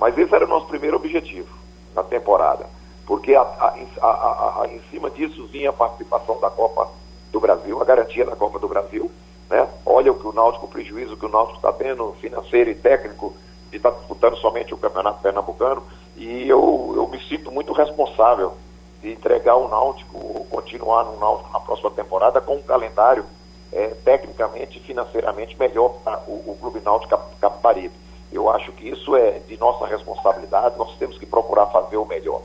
[0.00, 1.48] Mas esse era o nosso primeiro objetivo
[1.94, 2.66] na temporada,
[3.06, 6.88] porque a, a, a, em cima disso vinha a participação da Copa
[7.32, 9.10] do Brasil, a garantia da Copa do Brasil.
[9.50, 9.66] Né?
[9.84, 13.34] Olha o que o Náutico, o prejuízo que o Náutico está tendo, financeiro e técnico,
[13.70, 15.82] de estar tá disputando somente o Campeonato Pernambucano,
[16.16, 18.52] e eu, eu me sinto muito responsável
[19.00, 23.24] de entregar o Náutico, ou continuar no Náutico na próxima temporada com um calendário
[23.72, 27.94] é, tecnicamente e financeiramente melhor para o, o Clube Náutico Capibaribe.
[28.30, 32.42] Eu acho que isso é de nossa responsabilidade, nós temos que procurar fazer o melhor.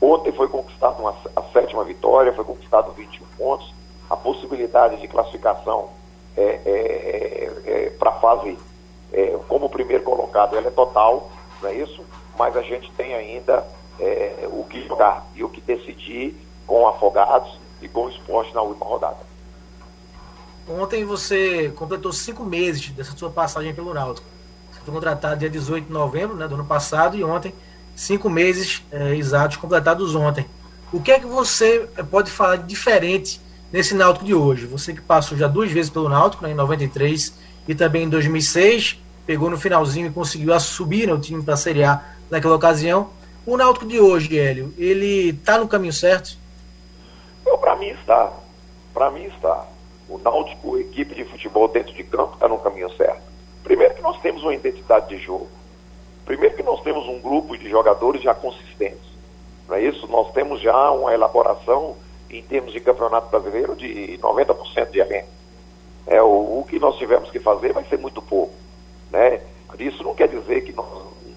[0.00, 0.96] Ontem foi conquistada
[1.34, 3.74] a sétima vitória, foi conquistado 21 pontos,
[4.08, 5.90] a possibilidade de classificação
[6.36, 8.58] é, é, é, é para a fase
[9.12, 11.30] é, como primeiro colocado ela é total,
[11.62, 12.04] não é isso?
[12.38, 13.66] Mas a gente tem ainda
[13.98, 16.36] é, o que jogar e o que decidir
[16.66, 19.18] com Afogados e com o esporte na última rodada.
[20.68, 24.26] Ontem você completou cinco meses dessa sua passagem pelo Náutico.
[24.72, 27.54] Você foi contratado dia 18 de novembro né, do ano passado e ontem,
[27.94, 28.84] cinco meses
[29.16, 30.44] exatos completados ontem.
[30.92, 33.40] O que é que você pode falar de diferente
[33.72, 34.66] nesse Náutico de hoje?
[34.66, 37.32] Você que passou já duas vezes pelo Náutico, né, em 93
[37.68, 41.56] e também em 2006, pegou no finalzinho e conseguiu subir né, o time para a
[41.56, 43.10] Série A naquela ocasião.
[43.44, 46.36] O Náutico de hoje, Hélio, ele está no caminho certo?
[47.60, 48.32] Para mim está.
[48.94, 49.66] Para mim está
[50.08, 53.22] o Náutico, equipe de futebol dentro de campo, está no caminho certo.
[53.64, 55.48] Primeiro que nós temos uma identidade de jogo.
[56.24, 59.06] Primeiro que nós temos um grupo de jogadores já consistentes.
[59.68, 60.06] Não é isso?
[60.06, 61.96] Nós temos já uma elaboração
[62.30, 65.28] em termos de campeonato brasileiro de 90% de elenco.
[66.06, 68.54] É, o, o, que nós tivemos que fazer vai ser muito pouco.
[69.10, 69.40] Né?
[69.78, 70.86] Isso não quer dizer que nós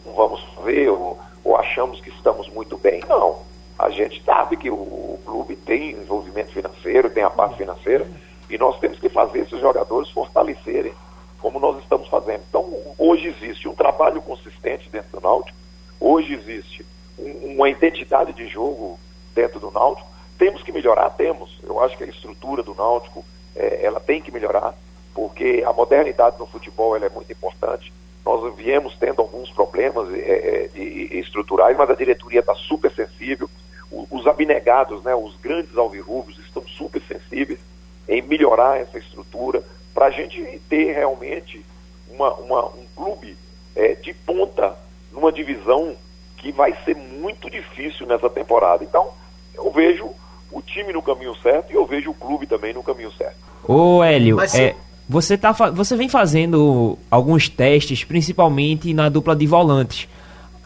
[0.05, 3.01] não vamos fazer ou, ou achamos que estamos muito bem.
[3.07, 3.39] Não.
[3.77, 8.05] A gente sabe que o, o clube tem envolvimento financeiro, tem a parte financeira
[8.49, 10.93] e nós temos que fazer esses jogadores fortalecerem,
[11.39, 12.41] como nós estamos fazendo.
[12.49, 15.57] Então, hoje existe um trabalho consistente dentro do Náutico,
[15.99, 16.85] hoje existe
[17.17, 18.99] um, uma identidade de jogo
[19.33, 20.08] dentro do Náutico.
[20.39, 21.09] Temos que melhorar?
[21.09, 21.59] Temos.
[21.61, 24.73] Eu acho que a estrutura do Náutico, é, ela tem que melhorar,
[25.13, 27.91] porque a modernidade no futebol ela é muito importante.
[28.25, 30.17] Nós viemos tendo alguns problemas é,
[30.63, 33.49] é de, estruturais, mas a diretoria está super sensível.
[33.91, 37.59] O, os abnegados, né, os grandes alvirrubos estão super sensíveis
[38.07, 39.61] em melhorar essa estrutura,
[39.93, 41.65] para a gente ter realmente
[42.09, 43.35] uma, uma um clube
[43.75, 44.77] é, de ponta
[45.11, 45.97] numa divisão
[46.37, 48.85] que vai ser muito difícil nessa temporada.
[48.85, 49.11] Então,
[49.53, 50.09] eu vejo
[50.51, 53.37] o time no caminho certo e eu vejo o clube também no caminho certo.
[53.67, 54.75] Ô, Hélio, Mas, é,
[55.07, 60.07] você, tá, você vem fazendo alguns testes, principalmente na dupla de volantes.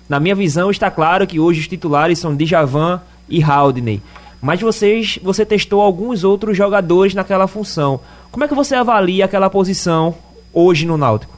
[0.08, 4.02] Na minha visão, está claro que hoje os titulares são Djavan e Haldney.
[4.42, 8.02] Mas vocês, você testou alguns outros jogadores naquela função.
[8.32, 10.14] Como é que você avalia aquela posição
[10.52, 11.34] hoje no Náutico?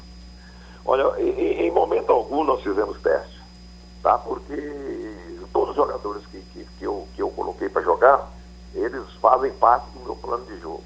[0.84, 3.40] Olha, em, em momento algum nós fizemos teste,
[4.02, 4.18] tá?
[4.18, 4.56] Porque
[5.54, 8.32] todos os jogadores que, que, que eu, que eu coloquei para jogar,
[8.76, 10.84] eles fazem parte do meu plano de jogo,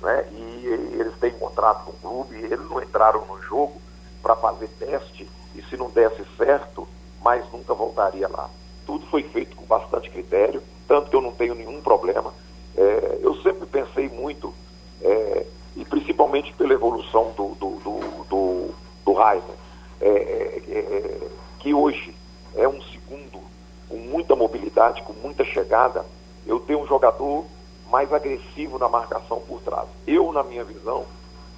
[0.00, 0.26] né?
[0.32, 0.66] E,
[0.98, 3.80] eles têm contrato com o clube, eles não entraram no jogo
[4.22, 6.88] para fazer teste e se não desse certo,
[7.22, 8.48] mais nunca voltaria lá.
[8.86, 10.62] Tudo foi feito com bastante critério
[10.92, 12.34] tanto que eu não tenho nenhum problema.
[12.76, 14.52] É, eu sempre pensei muito,
[15.00, 19.54] é, e principalmente pela evolução do, do, do, do, do Heisen,
[20.02, 21.28] é, é, é,
[21.60, 22.14] que hoje
[22.54, 23.40] é um segundo
[23.88, 26.04] com muita mobilidade, com muita chegada,
[26.46, 27.44] eu tenho um jogador
[27.90, 29.86] mais agressivo na marcação por trás.
[30.06, 31.04] Eu, na minha visão,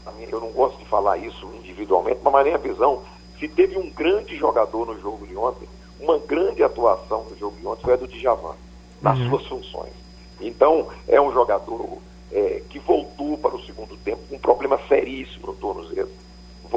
[0.04, 3.02] na minha, eu não gosto de falar isso individualmente, mas na minha visão,
[3.38, 5.68] se teve um grande jogador no jogo de ontem,
[6.00, 8.56] uma grande atuação no jogo de ontem foi a do Djavan
[9.00, 9.30] nas uhum.
[9.30, 9.92] suas funções.
[10.40, 11.98] Então, é um jogador
[12.32, 16.10] é, que voltou para o segundo tempo com um problema seríssimo no tornozelo.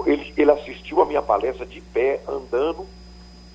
[0.05, 2.85] Ele, ele assistiu a minha palestra de pé, andando,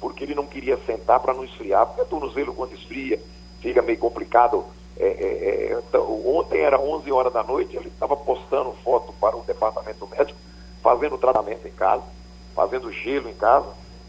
[0.00, 3.20] porque ele não queria sentar para não esfriar, porque o tornozelo, quando esfria,
[3.62, 4.64] fica meio complicado.
[4.98, 9.36] É, é, é então, ontem era 11 horas da noite, ele estava postando foto para
[9.36, 10.38] o departamento médico,
[10.82, 12.02] fazendo tratamento em casa,
[12.54, 13.68] fazendo gelo em casa.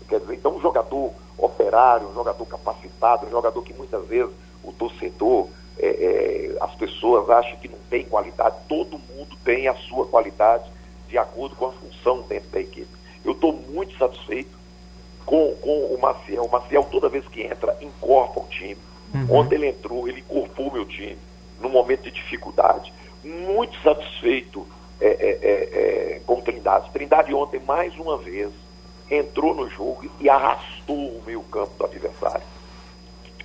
[0.10, 4.34] Quer dizer, então um jogador operário, um jogador capacitado, um jogador que muitas vezes
[4.64, 5.48] o torcedor,
[5.78, 10.70] é, é, as pessoas acham que não tem qualidade, todo mundo tem a sua qualidade
[11.08, 12.90] de acordo com a função dentro da equipe.
[13.24, 14.58] Eu estou muito satisfeito
[15.26, 16.44] com, com o Maciel.
[16.46, 18.78] O Maciel, toda vez que entra, encorpa o time.
[19.14, 19.28] Uhum.
[19.30, 21.18] Ontem ele entrou, ele incorporou meu time
[21.60, 22.92] no momento de dificuldade.
[23.24, 24.68] Muito satisfeito
[25.00, 26.90] é, é, é, é com Trindade.
[26.92, 28.52] Trindade ontem, mais uma vez,
[29.10, 32.44] entrou no jogo e arrastou o meio campo do adversário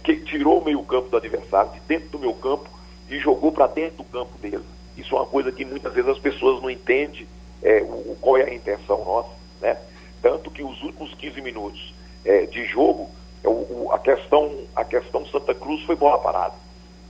[0.09, 2.67] que tirou o meio-campo do adversário, de dentro do meu campo,
[3.11, 4.65] e jogou para dentro do campo dele.
[4.97, 7.27] Isso é uma coisa que muitas vezes as pessoas não entendem
[7.63, 9.29] é, o, qual é a intenção nossa.
[9.61, 9.77] Né?
[10.23, 11.95] Tanto que os últimos 15 minutos
[12.25, 13.11] é, de jogo,
[13.45, 16.55] o, a, questão, a questão Santa Cruz foi bola parada.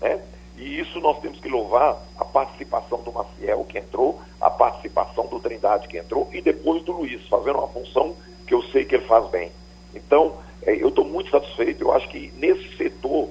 [0.00, 0.20] Né?
[0.56, 5.38] E isso nós temos que louvar a participação do Maciel, que entrou, a participação do
[5.38, 8.16] Trindade, que entrou, e depois do Luiz, fazendo uma função
[8.46, 9.52] que eu sei que ele faz bem.
[9.94, 11.84] Então, é, eu estou muito satisfeito.
[11.84, 13.28] Eu acho que nesse setor,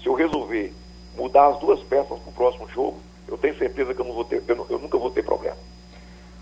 [0.00, 0.72] se eu resolver
[1.16, 4.24] mudar as duas peças para o próximo jogo, eu tenho certeza que eu, não vou
[4.24, 5.56] ter, eu, eu nunca vou ter problema.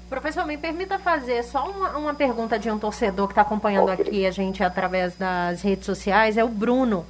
[0.08, 4.06] Professor, me permita fazer só uma, uma pergunta de um torcedor que está acompanhando okay.
[4.06, 7.04] aqui a gente através das redes sociais, é o Bruno.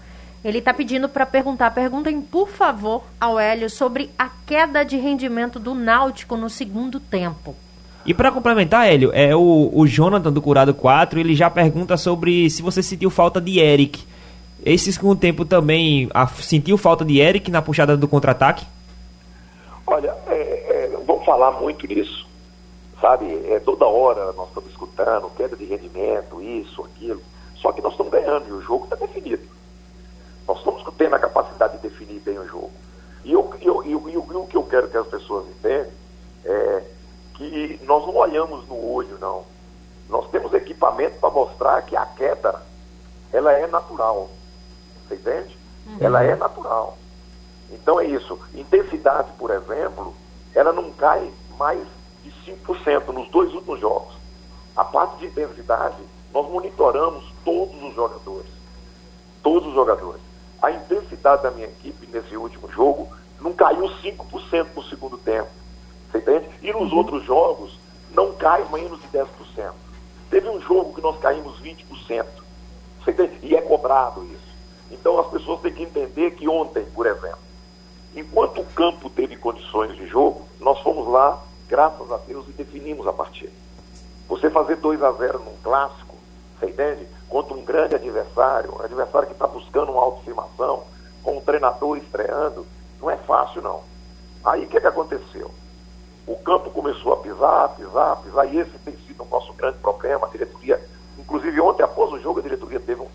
[0.45, 5.61] Ele está pedindo para perguntar, perguntem por favor ao Hélio sobre a queda de rendimento
[5.61, 7.55] do Náutico no segundo tempo.
[8.05, 12.51] E para complementar, Hélio, é o, o Jonathan do Curado 4, ele já pergunta sobre
[12.51, 14.05] se você sentiu falta de Eric.
[14.65, 18.67] Esse segundo tempo também a, sentiu falta de Eric na puxada do contra-ataque?
[19.87, 22.28] Olha, é, é, vamos falar muito nisso
[23.01, 23.27] sabe?
[23.51, 27.23] É, toda hora nós estamos escutando queda de rendimento, isso, aquilo.
[27.57, 29.47] Só que nós estamos ganhando e o jogo está definido.
[30.47, 32.73] Nós estamos tendo a capacidade de definir bem o jogo.
[33.25, 35.93] E, eu, eu, eu, eu, o que eu quero que as pessoas entendam
[36.45, 36.83] é
[37.35, 39.45] que nós não olhamos no olho, não.
[40.09, 42.63] Nós temos equipamento para mostrar que a queda
[43.33, 44.31] ela é natural.
[45.07, 45.57] Você entende?
[45.87, 45.97] Uhum.
[46.01, 46.97] Ela é natural.
[47.71, 48.39] Então é isso.
[48.55, 50.15] Intensidade, por exemplo,
[50.55, 51.87] ela não cai mais
[52.29, 54.15] de 5% nos dois últimos jogos.
[54.77, 55.97] A parte de intensidade,
[56.33, 58.51] nós monitoramos todos os jogadores.
[59.43, 60.21] Todos os jogadores.
[60.63, 63.09] A intensidade da minha equipe nesse último jogo
[63.41, 65.49] não caiu 5% no segundo tempo.
[66.11, 66.49] Você entende?
[66.63, 66.99] E nos uhum.
[66.99, 67.79] outros jogos
[68.11, 69.27] não cai menos de 10%.
[70.31, 72.27] Teve um jogo que nós caímos 20%.
[73.03, 73.39] Você entende?
[73.43, 74.49] E é cobrado isso.
[74.91, 77.39] Então as pessoas têm que entender que ontem, por exemplo,
[78.15, 83.07] enquanto o campo teve condições de jogo, nós fomos lá graças a Deus, e definimos
[83.07, 83.53] a partida.
[84.29, 86.17] Você fazer 2 a 0 num clássico,
[86.59, 87.07] você entende?
[87.29, 90.83] Contra um grande adversário, um adversário que está buscando uma autoafirmação,
[91.23, 92.67] com um treinador estreando,
[93.01, 93.83] não é fácil não.
[94.45, 95.51] Aí o que, que aconteceu?
[96.27, 100.27] O campo começou a pisar, pisar, pisar, e esse tem sido o nosso grande problema.
[100.27, 100.81] A diretoria,
[101.19, 103.09] inclusive ontem, após o jogo, a diretoria teve um,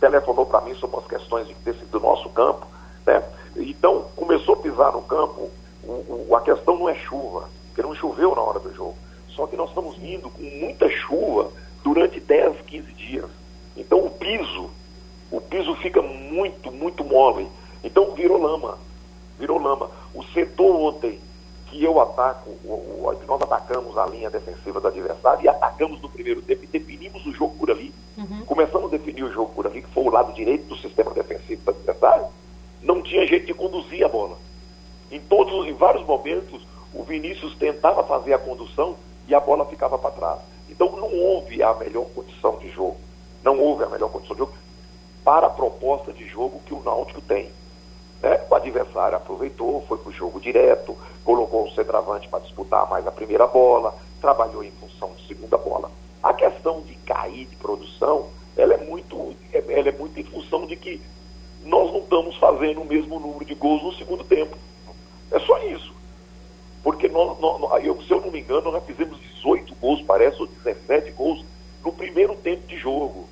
[0.00, 1.54] telefonou para mim sobre as questões de,
[1.86, 2.66] do nosso campo.
[3.06, 3.22] Né?
[3.56, 5.50] Então, começou a pisar no campo,
[5.82, 8.96] o, o, a questão não é chuva, porque não choveu na hora do jogo.
[9.30, 11.50] Só que nós estamos vindo com muita chuva
[11.82, 13.30] durante 10, 15 dias.
[13.74, 14.70] Então o piso,
[15.30, 17.48] o piso fica muito, muito mole.
[17.82, 18.78] Então virou lama.
[19.38, 19.90] Virou lama.
[20.14, 21.18] O setor ontem
[21.66, 26.10] que eu ataco, o, o, nós atacamos a linha defensiva do adversário e atacamos no
[26.10, 27.94] primeiro tempo e definimos o jogo por ali.
[28.18, 28.44] Uhum.
[28.44, 31.62] Começamos a definir o jogo por ali, que foi o lado direito do sistema defensivo
[31.64, 32.26] do adversário.
[32.82, 34.36] Não tinha jeito de conduzir a bola.
[35.10, 36.60] Em todos, em vários momentos,
[36.94, 40.40] o Vinícius tentava fazer a condução e a bola ficava para trás.
[40.68, 42.96] Então não houve a melhor condição de jogo.
[43.42, 44.54] Não houve a melhor condição de jogo
[45.24, 47.50] para a proposta de jogo que o Náutico tem.
[48.20, 48.40] Né?
[48.50, 53.12] O adversário aproveitou, foi para o jogo direto, colocou o centroavante para disputar mais a
[53.12, 55.90] primeira bola, trabalhou em função de segunda bola.
[56.22, 60.76] A questão de cair de produção, ela é muito, ela é muito em função de
[60.76, 61.00] que
[61.64, 64.56] nós não estamos fazendo o mesmo número de gols no segundo tempo.
[65.30, 65.92] É só isso.
[66.82, 71.12] Porque nós, nós, eu, se eu me engano, nós fizemos 18 gols, parece, ou 17
[71.12, 71.44] gols
[71.84, 73.28] no primeiro tempo de jogo.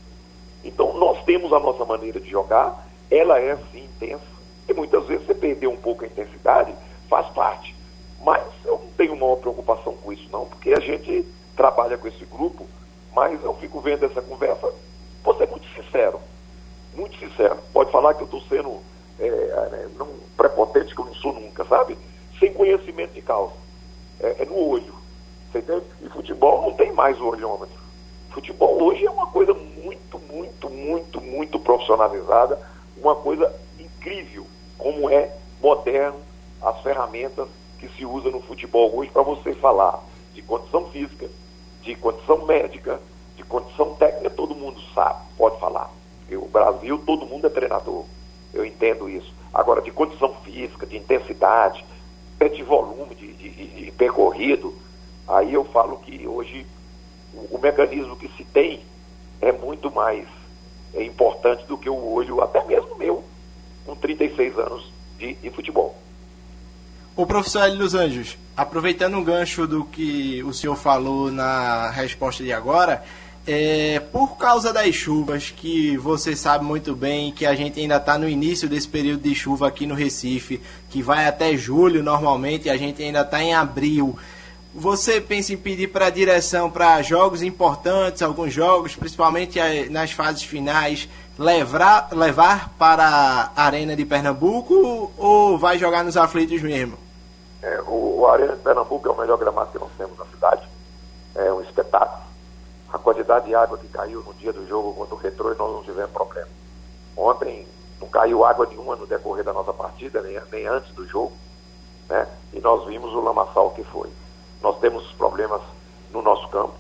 [0.63, 4.23] Então nós temos a nossa maneira de jogar, ela é assim intensa.
[4.69, 6.73] E muitas vezes você perder um pouco a intensidade
[7.09, 7.75] faz parte.
[8.23, 11.27] Mas eu não tenho maior preocupação com isso não, porque a gente
[11.57, 12.67] trabalha com esse grupo,
[13.15, 14.73] mas eu fico vendo essa conversa,
[15.25, 16.21] vou ser muito sincero,
[16.95, 17.57] muito sincero.
[17.73, 18.81] Pode falar que eu estou sendo
[19.19, 21.97] é, é, não, prepotente, que eu não sou nunca, sabe?
[22.41, 23.53] sem conhecimento de causa.
[24.21, 24.95] É, é no olho.
[25.55, 27.81] E futebol não tem mais o olhômetro.
[28.31, 32.59] Futebol hoje é uma coisa muito, muito, muito, muito profissionalizada,
[32.97, 34.47] uma coisa incrível,
[34.79, 36.21] como é moderno
[36.63, 37.49] as ferramentas
[37.79, 40.01] que se usa no futebol hoje para você falar
[40.35, 41.29] de condição física,
[41.83, 43.01] de condição médica,
[43.37, 45.91] de condição técnica, todo mundo sabe, pode falar.
[46.31, 48.05] O Brasil, todo mundo é treinador.
[48.55, 49.35] Eu entendo isso.
[49.53, 51.85] Agora, de condição física, de intensidade,
[52.49, 54.75] de volume de, de, de, percorrido,
[55.29, 56.67] aí eu falo que hoje
[57.35, 58.81] o, o, mecanismo que se tem
[59.41, 60.27] é muito mais
[60.95, 63.23] é importante do que o olho, até mesmo meu,
[63.85, 65.97] com 36 anos de, de futebol.
[67.15, 72.43] O professor Hélio dos Anjos, aproveitando o gancho do que o senhor falou na resposta
[72.43, 73.05] de agora,
[73.47, 78.19] é, por causa das chuvas, que você sabe muito bem que a gente ainda está
[78.19, 80.61] no início desse período de chuva aqui no Recife,
[80.91, 84.19] que vai até julho normalmente, e a gente ainda está em abril.
[84.75, 89.59] você pensa em pedir para a direção para jogos importantes, alguns jogos, principalmente
[89.91, 96.61] nas fases finais, levar, levar para a Arena de Pernambuco ou vai jogar nos aflitos
[96.63, 96.97] mesmo?
[97.63, 100.63] É, o, o Arena de Pernambuco é o melhor gramado que nós temos na cidade.
[101.35, 102.30] É um espetáculo.
[102.93, 105.73] A quantidade de água que caiu no dia do jogo contra o Retrô e nós
[105.73, 106.49] não tivemos problema.
[107.17, 107.67] Ontem
[108.01, 111.33] não caiu água nenhuma no decorrer da nossa partida, nem, nem antes do jogo.
[112.09, 112.27] Né?
[112.53, 114.11] E nós vimos o lamaçal que foi.
[114.61, 115.63] Nós temos problemas
[116.11, 116.75] no nosso campo.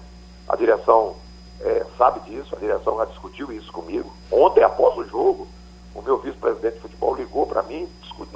[0.48, 1.14] A direção
[1.60, 4.12] é, sabe disso, a direção já discutiu isso comigo.
[4.30, 5.46] Ontem, após o jogo,
[5.94, 7.88] o meu vice-presidente de futebol ligou para mim,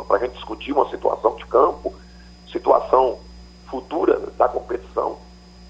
[0.06, 1.94] para a gente discutir uma situação de campo,
[2.50, 3.18] situação
[3.66, 5.16] futura da competição.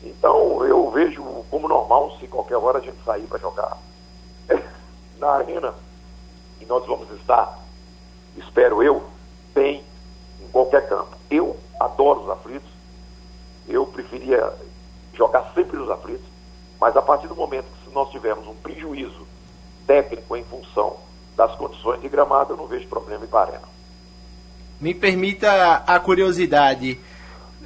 [0.05, 3.79] Então, eu vejo como normal se qualquer hora a gente sair para jogar
[5.19, 5.75] na arena.
[6.61, 7.59] E nós vamos estar,
[8.37, 9.03] espero eu,
[9.55, 9.83] bem
[10.41, 11.17] em qualquer campo.
[11.31, 12.71] Eu adoro os aflitos,
[13.67, 14.53] eu preferia
[15.15, 16.27] jogar sempre nos aflitos,
[16.79, 19.27] mas a partir do momento que nós tivermos um prejuízo
[19.87, 20.97] técnico em função
[21.37, 23.75] das condições de gramado, eu não vejo problema em arena.
[24.81, 27.01] Me permita a curiosidade.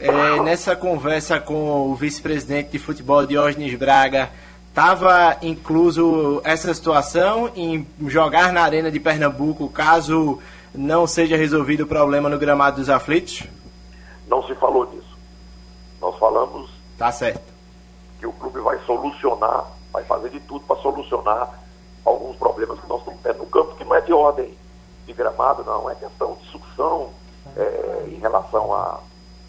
[0.01, 4.31] É, nessa conversa com o vice-presidente de futebol Diógenes Braga,
[4.69, 10.39] estava incluso essa situação em jogar na Arena de Pernambuco caso
[10.73, 13.43] não seja resolvido o problema no gramado dos aflitos?
[14.29, 15.19] Não se falou disso.
[16.01, 16.71] Nós falamos.
[16.97, 17.43] Tá certo.
[18.21, 21.59] Que o clube vai solucionar, vai fazer de tudo para solucionar
[22.05, 24.57] alguns problemas que nós estamos tendo no campo, que não é de ordem
[25.07, 27.09] de gramado, não, é questão de sucção
[27.57, 29.01] é, em relação a,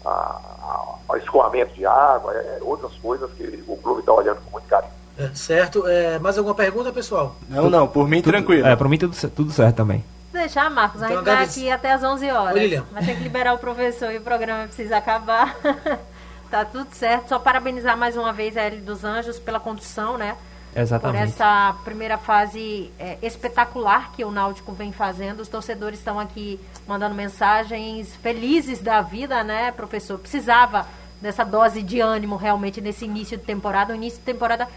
[0.04, 4.66] a, ao escoamento de água, é, outras coisas que o clube está olhando com muito
[4.68, 4.92] carinho.
[5.18, 5.86] É, certo.
[5.86, 7.36] É, mais alguma pergunta, pessoal?
[7.48, 8.66] Não, não, por mim tudo, tranquilo.
[8.66, 10.04] É, por mim tudo, tudo certo também.
[10.32, 12.54] Deixar, Marcos, então, a gente vai aqui até as 11 horas.
[12.54, 15.56] Oi, vai ter que liberar o professor e o programa precisa acabar.
[16.50, 17.28] Tá tudo certo.
[17.28, 20.36] Só parabenizar mais uma vez a L dos Anjos pela condução, né?
[20.74, 21.22] Exatamente.
[21.22, 25.40] Por essa primeira fase é, espetacular que o Náutico vem fazendo.
[25.40, 30.18] Os torcedores estão aqui mandando mensagens felizes da vida, né, professor?
[30.18, 30.86] Precisava
[31.20, 33.92] dessa dose de ânimo realmente nesse início de temporada.
[33.92, 34.68] Um início de temporada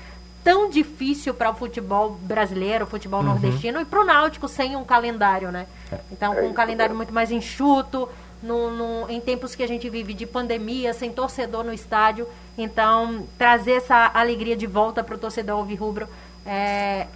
[0.44, 3.28] tão difícil para o futebol brasileiro, o futebol uhum.
[3.28, 5.68] nordestino e para o Náutico sem um calendário, né?
[5.92, 5.98] É.
[6.12, 8.10] Então, com um calendário muito mais enxuto,
[8.44, 12.28] no, no, em tempos que a gente vive de pandemia, sem torcedor no estádio.
[12.58, 16.08] Então, trazer essa alegria de volta para o torcedor alvirrubro
[16.46, 17.08] é,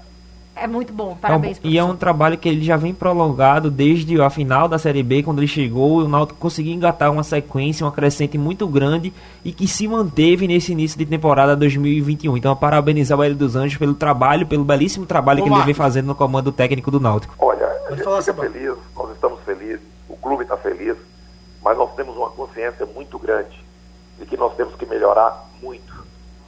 [0.56, 1.18] é muito bom.
[1.20, 1.60] Parabéns.
[1.62, 4.80] É um, e é um trabalho que ele já vem prolongado desde a final da
[4.80, 9.14] Série B, quando ele chegou, o Náutico conseguiu engatar uma sequência, uma crescente muito grande
[9.44, 12.38] e que se manteve nesse início de temporada 2021.
[12.38, 15.68] Então, parabenizar o Hélio dos Anjos pelo trabalho, pelo belíssimo trabalho Ô, que Marcos.
[15.68, 17.36] ele vem fazendo no comando técnico do Náutico.
[17.38, 20.96] Olha, a gente fica feliz, nós estamos felizes, o clube está feliz
[21.68, 23.62] mas nós temos uma consciência muito grande
[24.18, 26.06] de que nós temos que melhorar muito,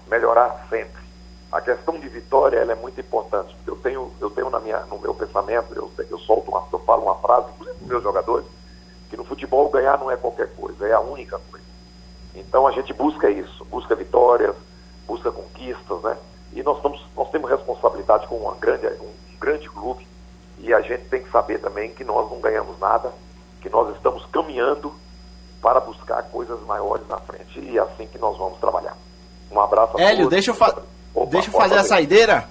[0.08, 1.04] melhorar sempre.
[1.52, 3.54] A questão de vitória ela é muito importante.
[3.68, 7.04] Eu tenho, eu tenho na minha, no meu pensamento, eu, eu solto uma, eu falo
[7.04, 8.46] uma frase, inclusive para os meus jogadores,
[9.10, 11.66] que no futebol ganhar não é qualquer coisa, é a única coisa.
[12.34, 14.56] Então a gente busca isso, busca vitórias,
[15.06, 16.18] busca conquistas, né?
[16.54, 20.08] E nós, estamos, nós temos responsabilidade com uma grande, um grande clube
[20.60, 23.12] e a gente tem que saber também que nós não ganhamos nada,
[23.60, 24.94] que nós estamos caminhando
[25.62, 27.60] para buscar coisas maiores na frente.
[27.60, 28.96] E é assim que nós vamos trabalhar.
[29.52, 30.30] Um abraço a Hélio, todos.
[30.32, 30.76] deixa eu, fa
[31.14, 32.46] Opa, deixa eu fazer a saideira.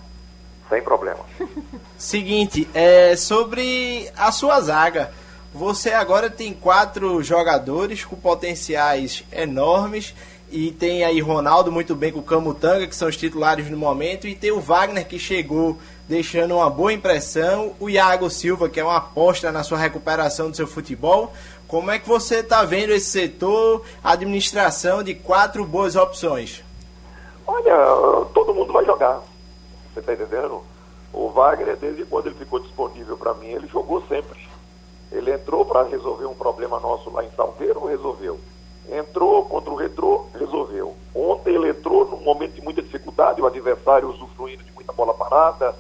[0.69, 1.21] Sem problema.
[1.97, 5.11] Seguinte, é sobre a sua zaga.
[5.55, 10.15] Você agora tem quatro jogadores com potenciais enormes.
[10.51, 14.27] E tem aí Ronaldo muito bem com o Camutanga, que são os titulares no momento.
[14.27, 15.79] E tem o Wagner que chegou
[16.09, 17.75] deixando uma boa impressão.
[17.79, 21.35] O Iago Silva, que é uma aposta na sua recuperação do seu futebol.
[21.69, 26.65] Como é que você está vendo esse setor, administração de quatro boas opções?
[27.47, 27.77] Olha,
[28.33, 29.21] todo mundo vai jogar.
[29.93, 30.63] Você está entendendo?
[31.13, 34.49] O Wagner, desde quando ele ficou disponível para mim, ele jogou sempre.
[35.13, 38.41] Ele entrou para resolver um problema nosso lá em Salgueiro, resolveu.
[38.91, 40.97] Entrou contra o Retrô, resolveu.
[41.15, 45.77] Ontem ele entrou num momento de muita dificuldade, o adversário usufruindo de muita bola parada,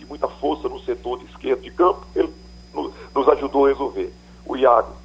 [0.00, 2.34] de muita força no setor de esquerdo de campo, ele
[3.14, 4.12] nos ajudou a resolver.
[4.44, 4.97] O Iago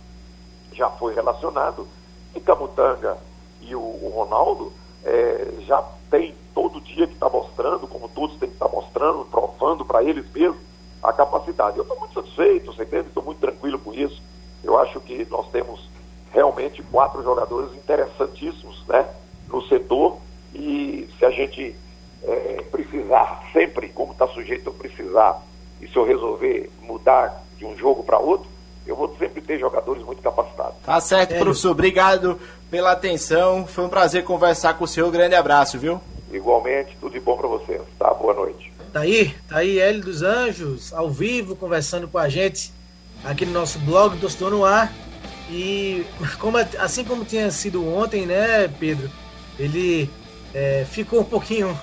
[0.74, 1.88] já foi relacionado,
[2.36, 3.18] e Camutanga
[3.62, 8.50] e o, o Ronaldo é, já tem todo dia que está mostrando, como todos têm
[8.50, 10.62] que estar tá mostrando, provando para eles mesmos
[11.02, 11.78] a capacidade.
[11.78, 13.08] Eu estou muito satisfeito, você entende?
[13.08, 14.22] Estou muito tranquilo com isso.
[14.64, 15.90] Eu acho que nós temos
[16.32, 19.08] realmente quatro jogadores interessantíssimos né,
[19.48, 20.18] no setor
[20.54, 21.76] e se a gente
[22.24, 25.42] é, precisar sempre, como está sujeito a precisar,
[25.82, 28.50] e se eu resolver mudar de um jogo para outro,
[28.86, 30.76] eu vou sempre ter jogadores muito capacitados.
[30.86, 31.72] Tá certo, professor.
[31.72, 33.66] Obrigado pela atenção.
[33.66, 35.10] Foi um prazer conversar com o senhor.
[35.12, 36.02] Grande abraço, viu?
[36.32, 37.82] Igualmente, tudo de bom para vocês.
[37.98, 38.14] Tá?
[38.14, 38.74] Boa noite.
[38.92, 42.72] Tá aí, tá aí Hélio dos Anjos, ao vivo, conversando com a gente
[43.24, 44.92] aqui no nosso blog do no Ar.
[45.50, 46.06] E
[46.40, 49.10] como, assim como tinha sido ontem, né, Pedro?
[49.58, 50.10] Ele
[50.54, 51.78] é, ficou um pouquinho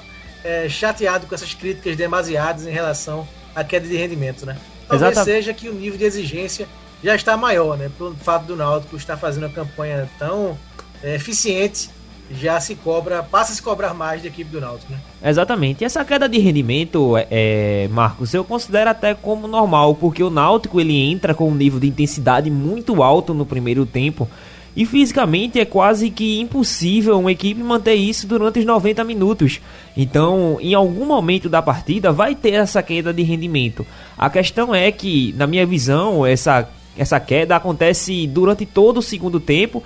[0.45, 4.57] é, chateado com essas críticas demasiadas em relação à queda de rendimento, né?
[4.89, 6.67] Talvez seja que o nível de exigência
[7.03, 7.91] já está maior, né?
[7.97, 10.59] Pelo fato do Náutico estar fazendo uma campanha tão
[11.03, 11.91] é, eficiente
[12.33, 15.01] já se cobra, passa a se cobrar mais da equipe do Náutico, né?
[15.23, 15.83] Exatamente.
[15.83, 20.31] E essa queda de rendimento, é, é, Marcos, eu considero até como normal, porque o
[20.31, 24.29] Náutico ele entra com um nível de intensidade muito alto no primeiro tempo.
[24.77, 29.61] E fisicamente é quase que impossível uma equipe manter isso durante os 90 minutos.
[29.97, 33.85] Então, em algum momento da partida vai ter essa queda de rendimento.
[34.17, 39.41] A questão é que, na minha visão, essa, essa queda acontece durante todo o segundo
[39.41, 39.83] tempo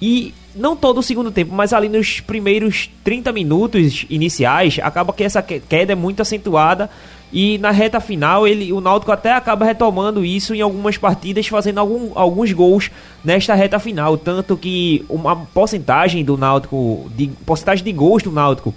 [0.00, 5.24] e não todo o segundo tempo, mas ali nos primeiros 30 minutos iniciais, acaba que
[5.24, 6.90] essa queda é muito acentuada
[7.32, 11.78] e na reta final ele, o Náutico até acaba retomando isso em algumas partidas, fazendo
[11.78, 12.90] algum, alguns gols
[13.24, 18.74] nesta reta final, tanto que uma porcentagem do Náutico, de porcentagem de gols do Náutico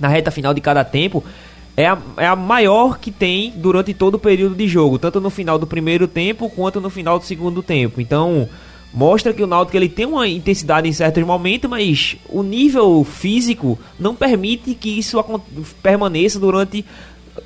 [0.00, 1.22] na reta final de cada tempo
[1.76, 5.30] é a, é a maior que tem durante todo o período de jogo, tanto no
[5.30, 8.00] final do primeiro tempo quanto no final do segundo tempo.
[8.00, 8.48] Então,
[8.92, 13.78] mostra que o Náutico ele tem uma intensidade em certos momentos, mas o nível físico
[13.98, 15.22] não permite que isso
[15.82, 16.84] permaneça durante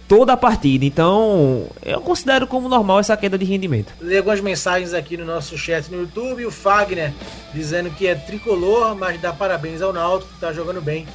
[0.09, 0.85] toda a partida.
[0.85, 3.93] Então, eu considero como normal essa queda de rendimento.
[4.01, 6.47] Lê algumas mensagens aqui no nosso chat no YouTube.
[6.47, 7.13] O Fagner
[7.55, 11.07] dizendo que é tricolor, mas dá parabéns ao Náutico, que está jogando bem.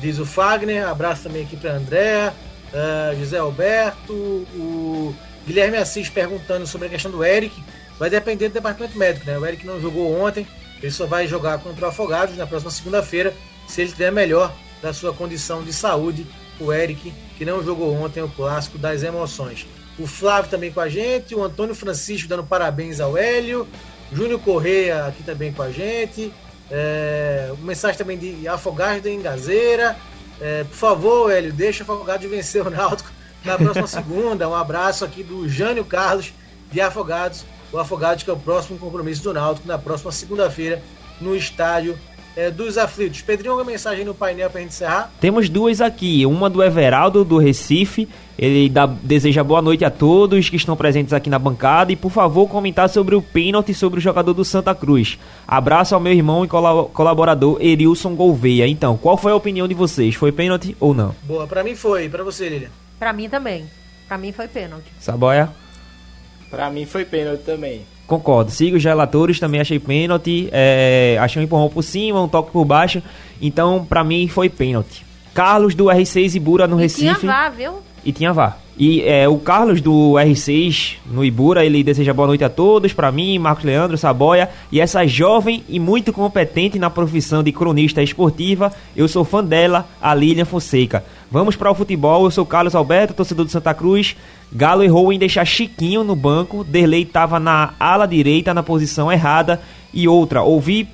[0.00, 0.88] Diz o Fagner.
[0.88, 2.32] Abraço também aqui para André,
[2.72, 5.14] uh, José Alberto, o
[5.46, 7.62] Guilherme Assis perguntando sobre a questão do Eric
[7.98, 9.38] vai depender do departamento médico, né?
[9.38, 10.46] O Eric não jogou ontem,
[10.82, 13.34] ele só vai jogar contra o Afogados na próxima segunda-feira,
[13.66, 16.26] se ele estiver melhor da sua condição de saúde.
[16.58, 19.66] O Eric, que não jogou ontem o clássico das emoções.
[19.98, 23.66] O Flávio também com a gente, o Antônio Francisco dando parabéns ao Hélio,
[24.12, 26.32] Júnior Correia aqui também com a gente.
[26.70, 29.96] É, mensagem também de Afogados da Engazeira.
[30.40, 33.10] É, por favor, Hélio, deixa o Afogados vencer o Náutico
[33.44, 34.48] na próxima segunda.
[34.48, 36.32] Um abraço aqui do Jânio Carlos
[36.70, 40.82] de Afogados o Afogados, que é o próximo compromisso do Náutico, na próxima segunda-feira,
[41.20, 41.98] no estádio
[42.36, 43.22] é, dos aflitos.
[43.22, 45.10] Pedrinho, alguma mensagem no painel para a gente encerrar?
[45.20, 46.26] Temos duas aqui.
[46.26, 48.06] Uma do Everaldo, do Recife.
[48.38, 52.10] Ele dá, deseja boa noite a todos que estão presentes aqui na bancada e, por
[52.10, 55.18] favor, comentar sobre o pênalti sobre o jogador do Santa Cruz.
[55.48, 58.66] Abraço ao meu irmão e colaborador Erilson Gouveia.
[58.66, 60.14] Então, qual foi a opinião de vocês?
[60.14, 61.14] Foi pênalti ou não?
[61.22, 62.10] Boa, para mim foi.
[62.10, 62.68] Para você, Lilian?
[62.98, 63.64] Para mim também.
[64.06, 64.92] Para mim foi pênalti.
[65.00, 65.48] Saboia?
[66.50, 67.86] Pra mim foi pênalti também.
[68.06, 68.50] Concordo.
[68.50, 70.48] Sigo os relatores, também achei pênalti.
[70.52, 73.02] É, achei um empurrão por cima, um toque por baixo.
[73.40, 75.04] Então, pra mim, foi pênalti.
[75.34, 77.20] Carlos do R6 Ibura no e Recife.
[77.20, 77.72] Tinha vá, viu?
[78.04, 78.56] E tinha vá.
[78.78, 83.10] E é, o Carlos do R6 no Ibura, ele deseja boa noite a todos, para
[83.10, 88.70] mim, Marcos Leandro, Saboia e essa jovem e muito competente na profissão de cronista esportiva.
[88.94, 91.02] Eu sou fã dela, a Lilian Fonseca.
[91.30, 94.16] Vamos para o futebol, eu sou Carlos Alberto, torcedor do Santa Cruz.
[94.52, 99.60] Galo errou em deixar Chiquinho no banco, Derlei estava na ala direita na posição errada
[99.92, 100.88] e outra, ouvi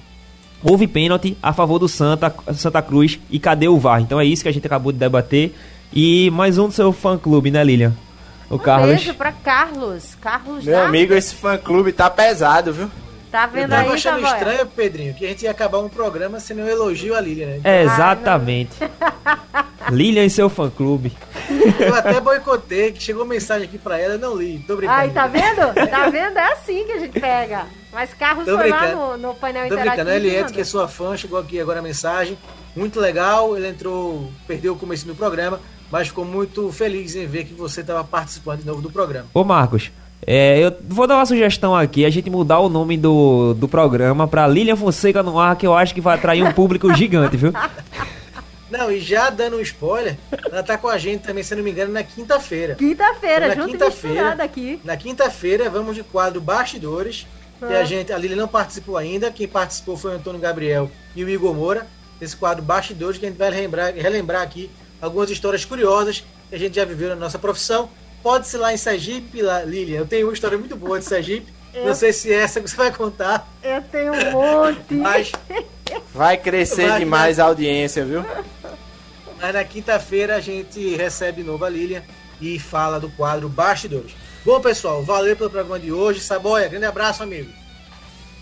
[0.63, 4.01] houve pênalti a favor do Santa, Santa Cruz e cadê o VAR?
[4.01, 5.55] Então é isso que a gente acabou de debater.
[5.93, 7.93] E mais um do seu fã clube, né, Lilian?
[8.49, 8.89] O um Carlos.
[8.89, 10.17] beijo pra Carlos.
[10.21, 12.91] Carlos Meu amigo, esse fã clube tá pesado, viu?
[13.33, 15.89] Tá vendo eu aí, tava achando tá estranho, Pedrinho, que a gente ia acabar um
[15.89, 17.61] programa sendo um elogio a Lilian, né?
[17.65, 18.77] É, exatamente.
[19.91, 21.17] Lilian e seu fã clube.
[21.81, 24.59] Eu até boicotei, que chegou mensagem aqui pra ela, eu não li.
[24.67, 24.99] Tô brincando.
[24.99, 25.75] Ai, tá vendo?
[25.89, 26.37] Tá vendo?
[26.37, 27.65] É assim que a gente pega.
[27.91, 28.99] Mas Carlos Tô foi brincando.
[28.99, 29.97] lá no, no painel Tô interativo.
[29.97, 30.11] Tô brincando.
[30.11, 32.37] A Eliette, que é sua fã, chegou aqui agora a mensagem.
[32.77, 35.59] Muito legal, ele entrou, perdeu o começo do programa,
[35.91, 39.29] mas ficou muito feliz em ver que você estava participando de novo do programa.
[39.33, 39.91] Ô Marcos,
[40.27, 44.27] é, eu vou dar uma sugestão aqui, a gente mudar o nome do, do programa
[44.29, 47.53] para Lilian Fonseca no ar, que eu acho que vai atrair um público gigante, viu?
[48.71, 50.17] Não, e já dando um spoiler,
[50.51, 52.75] ela tá com a gente também, se não me engano, na quinta-feira.
[52.75, 54.81] Quinta-feira, então, junto quinta-feira aqui.
[54.85, 57.27] Na quinta-feira, vamos de quadro Bastidores,
[57.61, 57.67] ah.
[57.67, 61.23] que a gente, a Lilian não participou ainda, quem participou foi o Antônio Gabriel e
[61.23, 61.87] o Igor Moura
[62.25, 64.71] esse quadro Bastidores, que a gente vai relembrar, relembrar aqui
[65.01, 67.89] algumas histórias curiosas que a gente já viveu na nossa profissão.
[68.23, 69.99] Pode-se lá em Sergipe, lá, Lilian.
[69.99, 71.53] Eu tenho uma história muito boa de Sergipe.
[71.75, 73.49] Eu, Não sei se é essa que você vai contar.
[73.63, 74.95] Eu tenho um monte.
[74.95, 75.33] Mas
[76.15, 78.25] vai crescer mas, demais a audiência, viu?
[79.41, 82.03] Mas na quinta-feira a gente recebe novo a Lilian
[82.41, 84.15] e fala do quadro Bastidores.
[84.45, 86.21] Bom, pessoal, valeu pelo programa de hoje.
[86.21, 87.51] Saboia, grande abraço, amigo.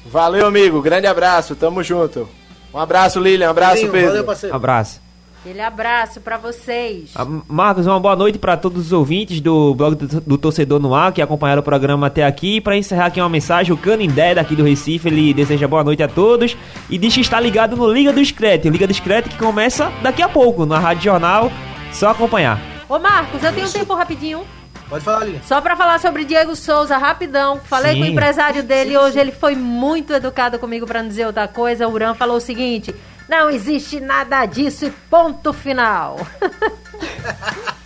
[0.04, 0.80] Valeu, amigo.
[0.80, 1.54] Grande abraço.
[1.54, 2.28] Tamo junto.
[2.72, 3.48] Um abraço, Lilian.
[3.48, 4.08] Um abraço, Pedro.
[4.08, 4.56] Valeu, parceiro.
[4.56, 5.00] Abraço.
[5.40, 7.12] Aquele abraço para vocês.
[7.16, 10.94] Ah, Marcos, uma boa noite para todos os ouvintes do blog do, do, Torcedor no
[10.94, 12.56] Ar que acompanharam o programa até aqui.
[12.56, 16.02] E para encerrar aqui uma mensagem, o Canindé daqui do Recife, ele deseja boa noite
[16.02, 16.54] a todos
[16.90, 18.68] e diz que está ligado no Liga do Screte.
[18.68, 21.50] Liga do Screte que começa daqui a pouco na Rádio Jornal.
[21.90, 22.60] Só acompanhar.
[22.86, 24.44] Ô Marcos, eu tenho um tempo rapidinho.
[24.90, 25.40] Pode falar, ali.
[25.44, 27.58] Só para falar sobre Diego Souza, rapidão.
[27.64, 28.00] Falei sim.
[28.00, 31.46] com o empresário dele sim, hoje, ele foi muito educado comigo para não dizer outra
[31.46, 31.86] coisa.
[31.86, 32.92] O Uran falou o seguinte:
[33.30, 36.18] não existe nada disso e ponto final.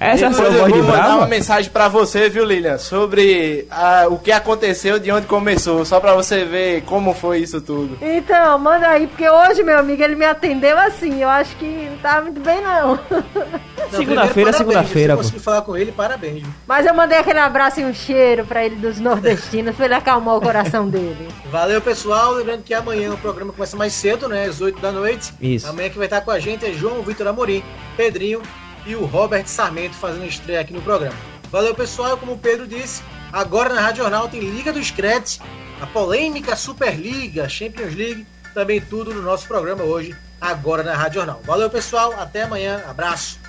[0.00, 4.18] Essa foi a voz de mandar uma mensagem para você, viu, Lilian, sobre uh, o
[4.18, 7.98] que aconteceu, de onde começou, só para você ver como foi isso tudo.
[8.00, 11.98] Então, manda aí, porque hoje, meu amigo, ele me atendeu assim, eu acho que não
[11.98, 12.98] tá muito bem, não.
[13.92, 15.16] Segunda-feira, segunda-feira.
[15.16, 16.46] consegui falar com ele, parabéns.
[16.66, 20.36] Mas eu mandei aquele abraço e um cheiro para ele dos nordestinos, pra ele acalmar
[20.36, 21.28] o coração dele.
[21.50, 22.34] Valeu, pessoal.
[22.34, 25.34] Lembrando que amanhã o programa começa mais cedo, né, às 8 da noite.
[25.40, 25.68] Isso.
[25.68, 27.64] Amanhã que vai estar com a gente é João Vitor Amorim,
[27.96, 28.40] Pedrinho
[28.86, 31.16] e o Robert Sarmento fazendo estreia aqui no programa.
[31.50, 32.16] Valeu, pessoal.
[32.16, 33.02] Como o Pedro disse,
[33.32, 35.40] agora na Rádio Jornal tem Liga dos Créditos,
[35.80, 41.40] a polêmica Superliga, Champions League, também tudo no nosso programa hoje, agora na Rádio Jornal.
[41.44, 42.14] Valeu, pessoal.
[42.18, 42.84] Até amanhã.
[42.86, 43.39] Abraço.